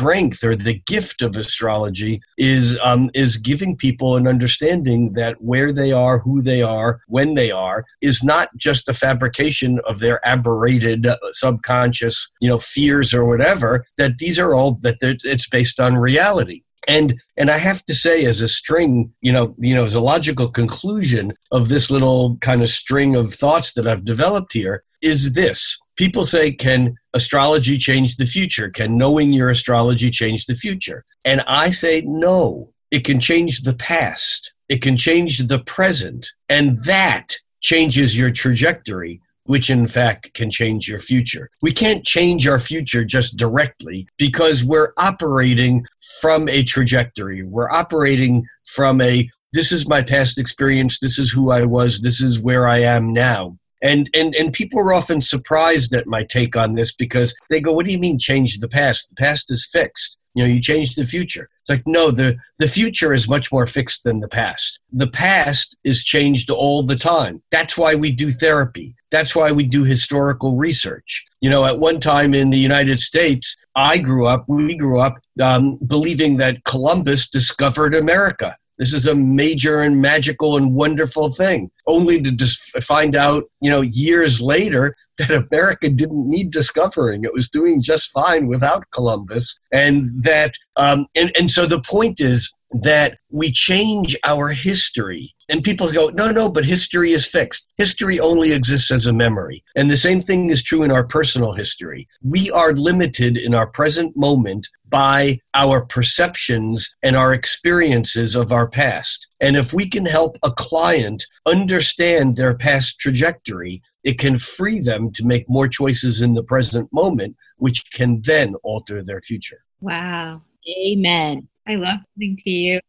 strength 0.00 0.42
or 0.42 0.56
the 0.56 0.80
gift 0.86 1.20
of 1.20 1.36
astrology 1.36 2.22
is 2.38 2.78
um, 2.82 3.10
is 3.12 3.36
giving 3.36 3.76
people 3.76 4.16
an 4.16 4.26
understanding 4.26 5.12
that 5.12 5.36
where 5.42 5.72
they 5.72 5.92
are, 5.92 6.18
who 6.18 6.40
they 6.40 6.62
are, 6.62 7.00
when 7.08 7.34
they 7.34 7.50
are, 7.50 7.84
is 8.00 8.24
not 8.24 8.48
just 8.56 8.88
a 8.88 8.94
fabrication 8.94 9.78
of 9.86 9.98
their 9.98 10.18
aberrated 10.26 11.06
uh, 11.06 11.16
subconscious, 11.32 12.30
you 12.40 12.48
know, 12.48 12.58
fears 12.58 13.12
or 13.12 13.26
whatever. 13.26 13.84
That 13.98 14.16
these 14.16 14.38
are 14.38 14.54
all 14.54 14.78
that 14.80 14.96
it's 15.02 15.48
based 15.48 15.78
on 15.78 15.96
reality. 15.96 16.62
And 16.88 17.20
and 17.36 17.50
I 17.50 17.58
have 17.58 17.84
to 17.84 17.94
say, 17.94 18.24
as 18.24 18.40
a 18.40 18.48
string, 18.48 19.12
you 19.20 19.32
know, 19.32 19.52
you 19.58 19.74
know, 19.74 19.84
as 19.84 19.94
a 19.94 20.00
logical 20.00 20.48
conclusion 20.48 21.34
of 21.52 21.68
this 21.68 21.90
little 21.90 22.38
kind 22.40 22.62
of 22.62 22.70
string 22.70 23.16
of 23.16 23.34
thoughts 23.34 23.74
that 23.74 23.86
I've 23.86 24.06
developed 24.06 24.54
here, 24.54 24.82
is 25.02 25.32
this 25.32 25.78
people 26.00 26.24
say, 26.24 26.50
can 26.50 26.96
astrology 27.12 27.76
change 27.76 28.16
the 28.16 28.24
future? 28.24 28.70
Can 28.70 28.96
knowing 28.96 29.34
your 29.34 29.50
astrology 29.50 30.10
change 30.10 30.46
the 30.46 30.54
future? 30.54 31.04
And 31.26 31.42
I 31.46 31.68
say, 31.68 32.00
no. 32.06 32.72
It 32.90 33.04
can 33.04 33.20
change 33.20 33.60
the 33.60 33.74
past, 33.74 34.54
it 34.70 34.80
can 34.80 34.96
change 34.96 35.46
the 35.46 35.60
present, 35.60 36.32
and 36.48 36.82
that 36.84 37.36
changes 37.60 38.18
your 38.18 38.30
trajectory. 38.30 39.20
Which 39.46 39.68
in 39.68 39.88
fact 39.88 40.32
can 40.34 40.48
change 40.48 40.86
your 40.86 41.00
future. 41.00 41.50
We 41.60 41.72
can't 41.72 42.04
change 42.04 42.46
our 42.46 42.60
future 42.60 43.04
just 43.04 43.36
directly 43.36 44.06
because 44.16 44.64
we're 44.64 44.92
operating 44.96 45.84
from 46.20 46.48
a 46.48 46.62
trajectory. 46.62 47.42
We're 47.42 47.70
operating 47.70 48.46
from 48.64 49.00
a 49.00 49.28
this 49.52 49.72
is 49.72 49.88
my 49.88 50.02
past 50.02 50.38
experience, 50.38 51.00
this 51.00 51.18
is 51.18 51.30
who 51.30 51.50
I 51.50 51.64
was, 51.64 52.00
this 52.00 52.22
is 52.22 52.38
where 52.38 52.68
I 52.68 52.78
am 52.78 53.12
now. 53.12 53.58
And, 53.82 54.10
and, 54.14 54.34
and 54.34 54.52
people 54.52 54.80
are 54.80 54.92
often 54.92 55.22
surprised 55.22 55.94
at 55.94 56.06
my 56.06 56.22
take 56.22 56.56
on 56.56 56.74
this 56.74 56.92
because 56.92 57.34
they 57.48 57.60
go, 57.60 57.72
What 57.72 57.86
do 57.86 57.92
you 57.92 57.98
mean 57.98 58.18
change 58.18 58.58
the 58.58 58.68
past? 58.68 59.08
The 59.10 59.16
past 59.16 59.50
is 59.50 59.68
fixed. 59.70 60.18
You 60.34 60.44
know, 60.44 60.48
you 60.48 60.60
change 60.60 60.94
the 60.94 61.06
future. 61.06 61.48
It's 61.60 61.70
like, 61.70 61.82
no, 61.86 62.10
the, 62.10 62.36
the 62.58 62.68
future 62.68 63.12
is 63.12 63.28
much 63.28 63.50
more 63.50 63.66
fixed 63.66 64.04
than 64.04 64.20
the 64.20 64.28
past. 64.28 64.80
The 64.92 65.08
past 65.08 65.76
is 65.82 66.04
changed 66.04 66.50
all 66.50 66.84
the 66.84 66.94
time. 66.94 67.42
That's 67.50 67.76
why 67.76 67.96
we 67.96 68.12
do 68.12 68.30
therapy. 68.30 68.94
That's 69.10 69.34
why 69.34 69.50
we 69.50 69.64
do 69.64 69.82
historical 69.82 70.56
research. 70.56 71.24
You 71.40 71.50
know, 71.50 71.64
at 71.64 71.80
one 71.80 71.98
time 71.98 72.32
in 72.32 72.50
the 72.50 72.58
United 72.58 73.00
States, 73.00 73.56
I 73.74 73.98
grew 73.98 74.26
up, 74.26 74.44
we 74.46 74.76
grew 74.76 75.00
up 75.00 75.18
um, 75.42 75.78
believing 75.86 76.36
that 76.36 76.62
Columbus 76.64 77.28
discovered 77.28 77.94
America. 77.94 78.56
This 78.80 78.94
is 78.94 79.06
a 79.06 79.14
major 79.14 79.82
and 79.82 80.00
magical 80.00 80.56
and 80.56 80.74
wonderful 80.74 81.28
thing. 81.28 81.70
Only 81.86 82.20
to 82.22 82.46
find 82.80 83.14
out, 83.14 83.44
you 83.60 83.70
know, 83.70 83.82
years 83.82 84.40
later 84.40 84.96
that 85.18 85.30
America 85.30 85.90
didn't 85.90 86.30
need 86.30 86.50
discovering. 86.50 87.22
It 87.22 87.34
was 87.34 87.50
doing 87.50 87.82
just 87.82 88.10
fine 88.10 88.46
without 88.46 88.90
Columbus. 88.90 89.60
And 89.70 90.22
that, 90.22 90.54
um, 90.76 91.06
and, 91.14 91.30
and 91.38 91.50
so 91.50 91.66
the 91.66 91.82
point 91.82 92.20
is 92.20 92.50
that 92.72 93.18
we 93.30 93.50
change 93.50 94.16
our 94.24 94.48
history. 94.48 95.34
And 95.48 95.64
people 95.64 95.90
go, 95.90 96.08
no, 96.10 96.30
no, 96.30 96.50
but 96.50 96.64
history 96.64 97.10
is 97.10 97.26
fixed. 97.26 97.68
History 97.76 98.20
only 98.20 98.52
exists 98.52 98.90
as 98.92 99.06
a 99.06 99.12
memory. 99.12 99.64
And 99.74 99.90
the 99.90 99.96
same 99.96 100.20
thing 100.20 100.50
is 100.50 100.62
true 100.62 100.84
in 100.84 100.92
our 100.92 101.04
personal 101.04 101.52
history. 101.52 102.06
We 102.22 102.50
are 102.52 102.72
limited 102.72 103.36
in 103.36 103.54
our 103.54 103.66
present 103.66 104.16
moment 104.16 104.68
by 104.88 105.38
our 105.54 105.84
perceptions 105.84 106.94
and 107.02 107.16
our 107.16 107.32
experiences 107.32 108.34
of 108.34 108.52
our 108.52 108.68
past. 108.68 109.26
And 109.40 109.56
if 109.56 109.72
we 109.72 109.88
can 109.88 110.06
help 110.06 110.36
a 110.44 110.50
client 110.50 111.26
understand 111.46 112.36
their 112.36 112.56
past 112.56 113.00
trajectory, 113.00 113.82
it 114.04 114.18
can 114.18 114.38
free 114.38 114.80
them 114.80 115.10
to 115.12 115.26
make 115.26 115.44
more 115.48 115.68
choices 115.68 116.20
in 116.22 116.34
the 116.34 116.44
present 116.44 116.88
moment, 116.92 117.36
which 117.56 117.90
can 117.92 118.20
then 118.24 118.54
alter 118.62 119.02
their 119.02 119.20
future. 119.20 119.64
Wow. 119.80 120.42
Amen. 120.68 121.48
I 121.70 121.76
love 121.76 122.00
listening 122.16 122.36
to 122.44 122.50
you. 122.50 122.80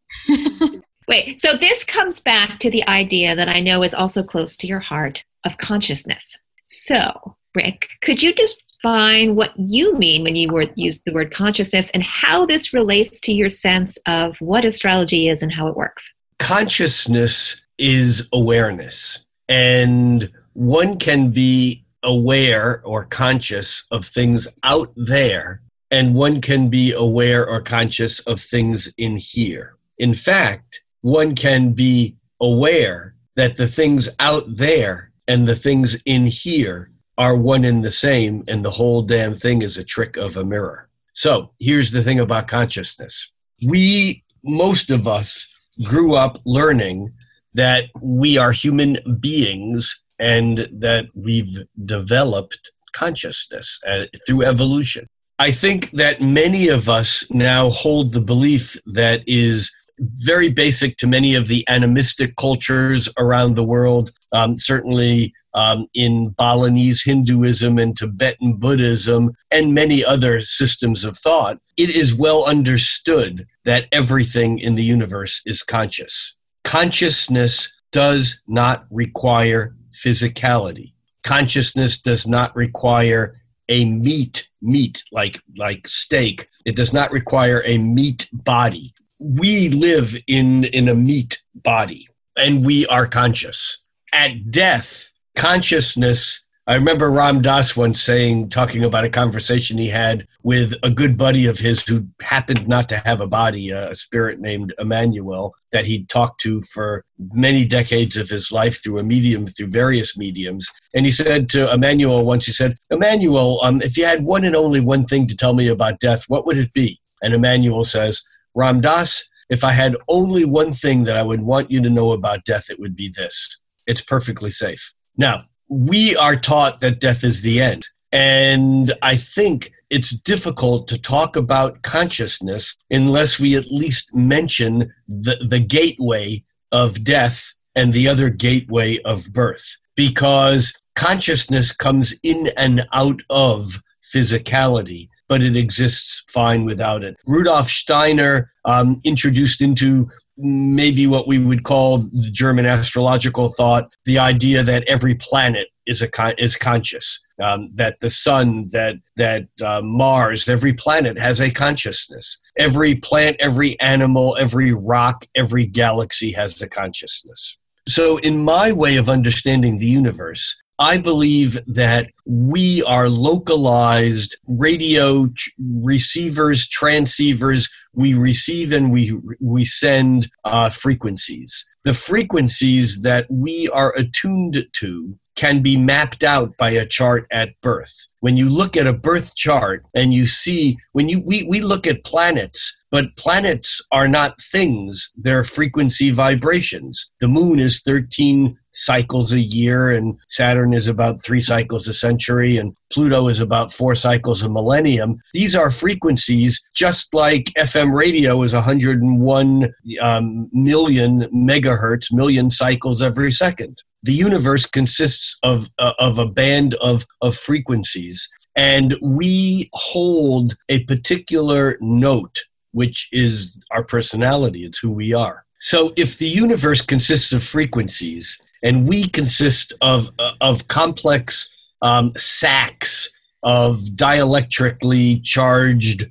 Wait, 1.07 1.39
so 1.39 1.55
this 1.55 1.83
comes 1.83 2.19
back 2.19 2.57
to 2.59 2.71
the 2.71 2.87
idea 2.87 3.35
that 3.35 3.47
I 3.47 3.59
know 3.59 3.83
is 3.83 3.93
also 3.93 4.23
close 4.23 4.57
to 4.57 4.67
your 4.67 4.79
heart 4.79 5.23
of 5.45 5.57
consciousness. 5.57 6.39
So, 6.63 7.35
Rick, 7.53 7.89
could 8.01 8.23
you 8.23 8.33
define 8.33 9.35
what 9.35 9.53
you 9.55 9.95
mean 9.97 10.23
when 10.23 10.35
you 10.35 10.51
word, 10.51 10.71
use 10.75 11.03
the 11.03 11.13
word 11.13 11.31
consciousness 11.31 11.91
and 11.91 12.01
how 12.01 12.47
this 12.47 12.73
relates 12.73 13.21
to 13.21 13.33
your 13.33 13.49
sense 13.49 13.99
of 14.07 14.35
what 14.39 14.65
astrology 14.65 15.29
is 15.29 15.43
and 15.43 15.53
how 15.53 15.67
it 15.67 15.75
works? 15.75 16.11
Consciousness 16.39 17.61
is 17.77 18.29
awareness, 18.33 19.25
and 19.47 20.31
one 20.53 20.97
can 20.97 21.29
be 21.29 21.85
aware 22.01 22.81
or 22.83 23.05
conscious 23.05 23.85
of 23.91 24.07
things 24.07 24.47
out 24.63 24.91
there, 24.95 25.61
and 25.91 26.15
one 26.15 26.39
can 26.41 26.69
be 26.69 26.93
aware 26.93 27.47
or 27.47 27.61
conscious 27.61 28.19
of 28.21 28.39
things 28.39 28.91
in 28.97 29.17
here. 29.17 29.75
In 29.97 30.13
fact, 30.13 30.81
one 31.01 31.35
can 31.35 31.73
be 31.73 32.15
aware 32.39 33.15
that 33.35 33.57
the 33.57 33.67
things 33.67 34.09
out 34.19 34.45
there 34.47 35.11
and 35.27 35.47
the 35.47 35.55
things 35.55 36.01
in 36.05 36.25
here 36.25 36.91
are 37.17 37.35
one 37.35 37.65
and 37.65 37.83
the 37.83 37.91
same, 37.91 38.43
and 38.47 38.65
the 38.65 38.71
whole 38.71 39.01
damn 39.01 39.35
thing 39.35 39.61
is 39.61 39.77
a 39.77 39.83
trick 39.83 40.17
of 40.17 40.37
a 40.37 40.43
mirror. 40.43 40.89
So 41.13 41.49
here's 41.59 41.91
the 41.91 42.03
thing 42.03 42.19
about 42.19 42.47
consciousness 42.47 43.31
we, 43.63 44.23
most 44.43 44.89
of 44.89 45.07
us, 45.07 45.47
grew 45.83 46.15
up 46.15 46.39
learning 46.45 47.13
that 47.53 47.85
we 47.99 48.37
are 48.37 48.51
human 48.51 48.97
beings 49.19 50.01
and 50.19 50.67
that 50.71 51.07
we've 51.13 51.65
developed 51.85 52.71
consciousness 52.93 53.79
uh, 53.87 54.05
through 54.25 54.43
evolution. 54.43 55.07
I 55.41 55.49
think 55.49 55.89
that 55.93 56.21
many 56.21 56.67
of 56.67 56.87
us 56.87 57.25
now 57.31 57.71
hold 57.71 58.13
the 58.13 58.21
belief 58.21 58.77
that 58.85 59.23
is 59.25 59.73
very 59.97 60.49
basic 60.49 60.97
to 60.97 61.07
many 61.07 61.33
of 61.33 61.47
the 61.47 61.67
animistic 61.67 62.35
cultures 62.35 63.09
around 63.17 63.55
the 63.55 63.63
world. 63.63 64.11
Um, 64.33 64.59
certainly, 64.59 65.33
um, 65.55 65.87
in 65.95 66.29
Balinese 66.29 67.01
Hinduism 67.01 67.79
and 67.79 67.97
Tibetan 67.97 68.57
Buddhism 68.57 69.31
and 69.49 69.73
many 69.73 70.05
other 70.05 70.41
systems 70.41 71.03
of 71.03 71.17
thought, 71.17 71.57
it 71.75 71.89
is 71.89 72.13
well 72.13 72.45
understood 72.47 73.47
that 73.65 73.87
everything 73.91 74.59
in 74.59 74.75
the 74.75 74.83
universe 74.83 75.41
is 75.47 75.63
conscious. 75.63 76.35
Consciousness 76.63 77.67
does 77.91 78.39
not 78.47 78.85
require 78.91 79.75
physicality. 79.91 80.93
Consciousness 81.23 81.99
does 81.99 82.27
not 82.27 82.55
require 82.55 83.33
a 83.69 83.85
meat 83.85 84.50
meat 84.61 85.03
like 85.11 85.39
like 85.57 85.87
steak. 85.87 86.47
It 86.65 86.75
does 86.75 86.93
not 86.93 87.11
require 87.11 87.63
a 87.65 87.77
meat 87.77 88.29
body. 88.31 88.93
We 89.19 89.69
live 89.69 90.15
in 90.27 90.65
in 90.65 90.89
a 90.89 90.95
meat 90.95 91.41
body 91.55 92.07
and 92.37 92.65
we 92.65 92.87
are 92.87 93.07
conscious. 93.07 93.83
At 94.13 94.51
death, 94.51 95.09
consciousness 95.35 96.45
I 96.67 96.75
remember 96.75 97.09
Ram 97.09 97.41
Dass 97.41 97.75
once 97.75 97.99
saying, 97.99 98.49
talking 98.49 98.83
about 98.83 99.03
a 99.03 99.09
conversation 99.09 99.79
he 99.79 99.89
had 99.89 100.27
with 100.43 100.75
a 100.83 100.91
good 100.91 101.17
buddy 101.17 101.47
of 101.47 101.57
his 101.57 101.83
who 101.83 102.05
happened 102.21 102.67
not 102.67 102.87
to 102.89 102.97
have 102.97 103.19
a 103.19 103.27
body, 103.27 103.71
a 103.71 103.95
spirit 103.95 104.39
named 104.39 104.71
Emmanuel, 104.77 105.55
that 105.71 105.85
he'd 105.85 106.07
talked 106.07 106.39
to 106.41 106.61
for 106.61 107.03
many 107.33 107.65
decades 107.65 108.15
of 108.15 108.29
his 108.29 108.51
life 108.51 108.81
through 108.83 108.99
a 108.99 109.03
medium, 109.03 109.47
through 109.47 109.67
various 109.67 110.15
mediums. 110.15 110.69
And 110.93 111.03
he 111.03 111.11
said 111.11 111.49
to 111.49 111.73
Emmanuel 111.73 112.23
once, 112.25 112.45
he 112.45 112.51
said, 112.51 112.77
Emmanuel, 112.91 113.59
um, 113.63 113.81
if 113.81 113.97
you 113.97 114.05
had 114.05 114.23
one 114.23 114.45
and 114.45 114.55
only 114.55 114.81
one 114.81 115.05
thing 115.05 115.25
to 115.27 115.35
tell 115.35 115.53
me 115.53 115.67
about 115.67 115.99
death, 115.99 116.25
what 116.27 116.45
would 116.45 116.57
it 116.57 116.73
be? 116.73 116.99
And 117.23 117.33
Emmanuel 117.33 117.85
says, 117.85 118.21
Ram 118.53 118.81
Dass, 118.81 119.27
if 119.49 119.63
I 119.63 119.71
had 119.71 119.97
only 120.07 120.45
one 120.45 120.73
thing 120.73 121.05
that 121.05 121.17
I 121.17 121.23
would 121.23 121.41
want 121.41 121.71
you 121.71 121.81
to 121.81 121.89
know 121.89 122.11
about 122.11 122.45
death, 122.45 122.69
it 122.69 122.79
would 122.79 122.95
be 122.95 123.11
this. 123.15 123.59
It's 123.87 124.01
perfectly 124.01 124.51
safe. 124.51 124.93
Now, 125.17 125.39
we 125.71 126.15
are 126.17 126.35
taught 126.35 126.81
that 126.81 126.99
death 126.99 127.23
is 127.23 127.41
the 127.41 127.61
end. 127.61 127.87
And 128.11 128.93
I 129.01 129.15
think 129.15 129.71
it's 129.89 130.09
difficult 130.09 130.89
to 130.89 130.97
talk 130.97 131.37
about 131.37 131.81
consciousness 131.81 132.75
unless 132.89 133.39
we 133.39 133.55
at 133.55 133.71
least 133.71 134.13
mention 134.13 134.93
the, 135.07 135.45
the 135.47 135.61
gateway 135.61 136.43
of 136.73 137.05
death 137.05 137.53
and 137.73 137.93
the 137.93 138.09
other 138.09 138.29
gateway 138.29 138.99
of 139.03 139.31
birth. 139.31 139.77
Because 139.95 140.73
consciousness 140.95 141.71
comes 141.73 142.19
in 142.21 142.49
and 142.57 142.85
out 142.91 143.21
of 143.29 143.81
physicality, 144.13 145.07
but 145.29 145.41
it 145.41 145.55
exists 145.55 146.25
fine 146.27 146.65
without 146.65 147.01
it. 147.01 147.15
Rudolf 147.25 147.69
Steiner 147.69 148.51
um, 148.65 148.99
introduced 149.05 149.61
into 149.61 150.11
maybe 150.41 151.07
what 151.07 151.27
we 151.27 151.39
would 151.39 151.63
call 151.63 151.99
the 151.99 152.31
German 152.31 152.65
astrological 152.65 153.49
thought, 153.49 153.91
the 154.05 154.19
idea 154.19 154.63
that 154.63 154.83
every 154.87 155.15
planet 155.15 155.67
is 155.85 156.01
a 156.01 156.07
con- 156.07 156.35
is 156.37 156.57
conscious, 156.57 157.19
um, 157.41 157.69
that 157.75 157.99
the 157.99 158.09
sun, 158.09 158.69
that 158.71 158.95
that 159.17 159.47
uh, 159.63 159.81
Mars, 159.83 160.47
every 160.47 160.73
planet 160.73 161.17
has 161.17 161.39
a 161.39 161.51
consciousness. 161.51 162.41
Every 162.57 162.95
plant, 162.95 163.37
every 163.39 163.79
animal, 163.79 164.35
every 164.37 164.73
rock, 164.73 165.25
every 165.35 165.65
galaxy 165.65 166.31
has 166.33 166.61
a 166.61 166.67
consciousness. 166.67 167.57
So, 167.87 168.17
in 168.17 168.43
my 168.43 168.71
way 168.71 168.97
of 168.97 169.09
understanding 169.09 169.79
the 169.79 169.87
universe, 169.87 170.60
I 170.81 170.97
believe 170.97 171.59
that 171.67 172.09
we 172.25 172.81
are 172.83 173.07
localized 173.07 174.35
radio 174.47 175.27
ch- 175.27 175.51
receivers, 175.59 176.67
transceivers. 176.67 177.69
We 177.93 178.15
receive 178.15 178.73
and 178.73 178.91
we 178.91 179.15
we 179.39 179.63
send 179.63 180.31
uh, 180.43 180.71
frequencies. 180.71 181.69
The 181.83 181.93
frequencies 181.93 183.01
that 183.01 183.27
we 183.29 183.69
are 183.69 183.93
attuned 183.95 184.65
to 184.73 185.19
can 185.35 185.61
be 185.61 185.77
mapped 185.77 186.23
out 186.23 186.55
by 186.57 186.71
a 186.71 186.85
chart 186.85 187.25
at 187.31 187.59
birth. 187.61 187.93
When 188.19 188.37
you 188.37 188.49
look 188.49 188.77
at 188.77 188.87
a 188.87 188.93
birth 188.93 189.35
chart 189.35 189.85
and 189.95 190.13
you 190.13 190.27
see 190.27 190.77
when 190.91 191.09
you 191.09 191.21
we, 191.21 191.43
we 191.49 191.61
look 191.61 191.87
at 191.87 192.03
planets 192.03 192.81
but 192.91 193.15
planets 193.15 193.81
are 193.93 194.07
not 194.07 194.39
things, 194.41 195.13
they're 195.15 195.45
frequency 195.45 196.11
vibrations. 196.11 197.09
The 197.21 197.29
moon 197.29 197.57
is 197.57 197.81
13 197.83 198.57
cycles 198.73 199.31
a 199.31 199.39
year, 199.39 199.91
and 199.91 200.19
Saturn 200.27 200.73
is 200.73 200.87
about 200.87 201.23
three 201.23 201.39
cycles 201.39 201.87
a 201.87 201.93
century, 201.93 202.57
and 202.57 202.75
Pluto 202.91 203.29
is 203.29 203.39
about 203.39 203.71
four 203.71 203.95
cycles 203.95 204.43
a 204.43 204.49
millennium. 204.49 205.17
These 205.33 205.55
are 205.55 205.71
frequencies, 205.71 206.61
just 206.75 207.13
like 207.13 207.45
FM 207.57 207.93
radio 207.93 208.43
is 208.43 208.53
101 208.53 209.73
um, 210.01 210.49
million 210.51 211.21
megahertz, 211.33 212.11
million 212.11 212.49
cycles 212.49 213.01
every 213.01 213.31
second. 213.31 213.81
The 214.03 214.13
universe 214.13 214.65
consists 214.65 215.37
of, 215.43 215.69
uh, 215.77 215.93
of 215.99 216.17
a 216.17 216.25
band 216.25 216.73
of, 216.75 217.05
of 217.21 217.35
frequencies, 217.35 218.29
and 218.55 218.95
we 219.01 219.69
hold 219.73 220.55
a 220.69 220.83
particular 220.85 221.77
note 221.79 222.39
which 222.71 223.09
is 223.11 223.63
our 223.71 223.83
personality, 223.83 224.63
it's 224.63 224.79
who 224.79 224.91
we 224.91 225.13
are. 225.13 225.45
So 225.59 225.91
if 225.97 226.17
the 226.17 226.27
universe 226.27 226.81
consists 226.81 227.33
of 227.33 227.43
frequencies 227.43 228.41
and 228.63 228.87
we 228.87 229.07
consist 229.07 229.73
of, 229.81 230.11
uh, 230.17 230.31
of 230.41 230.67
complex 230.67 231.49
um, 231.81 232.13
sacks 232.15 233.11
of 233.43 233.79
dielectrically 233.95 235.23
charged 235.23 236.07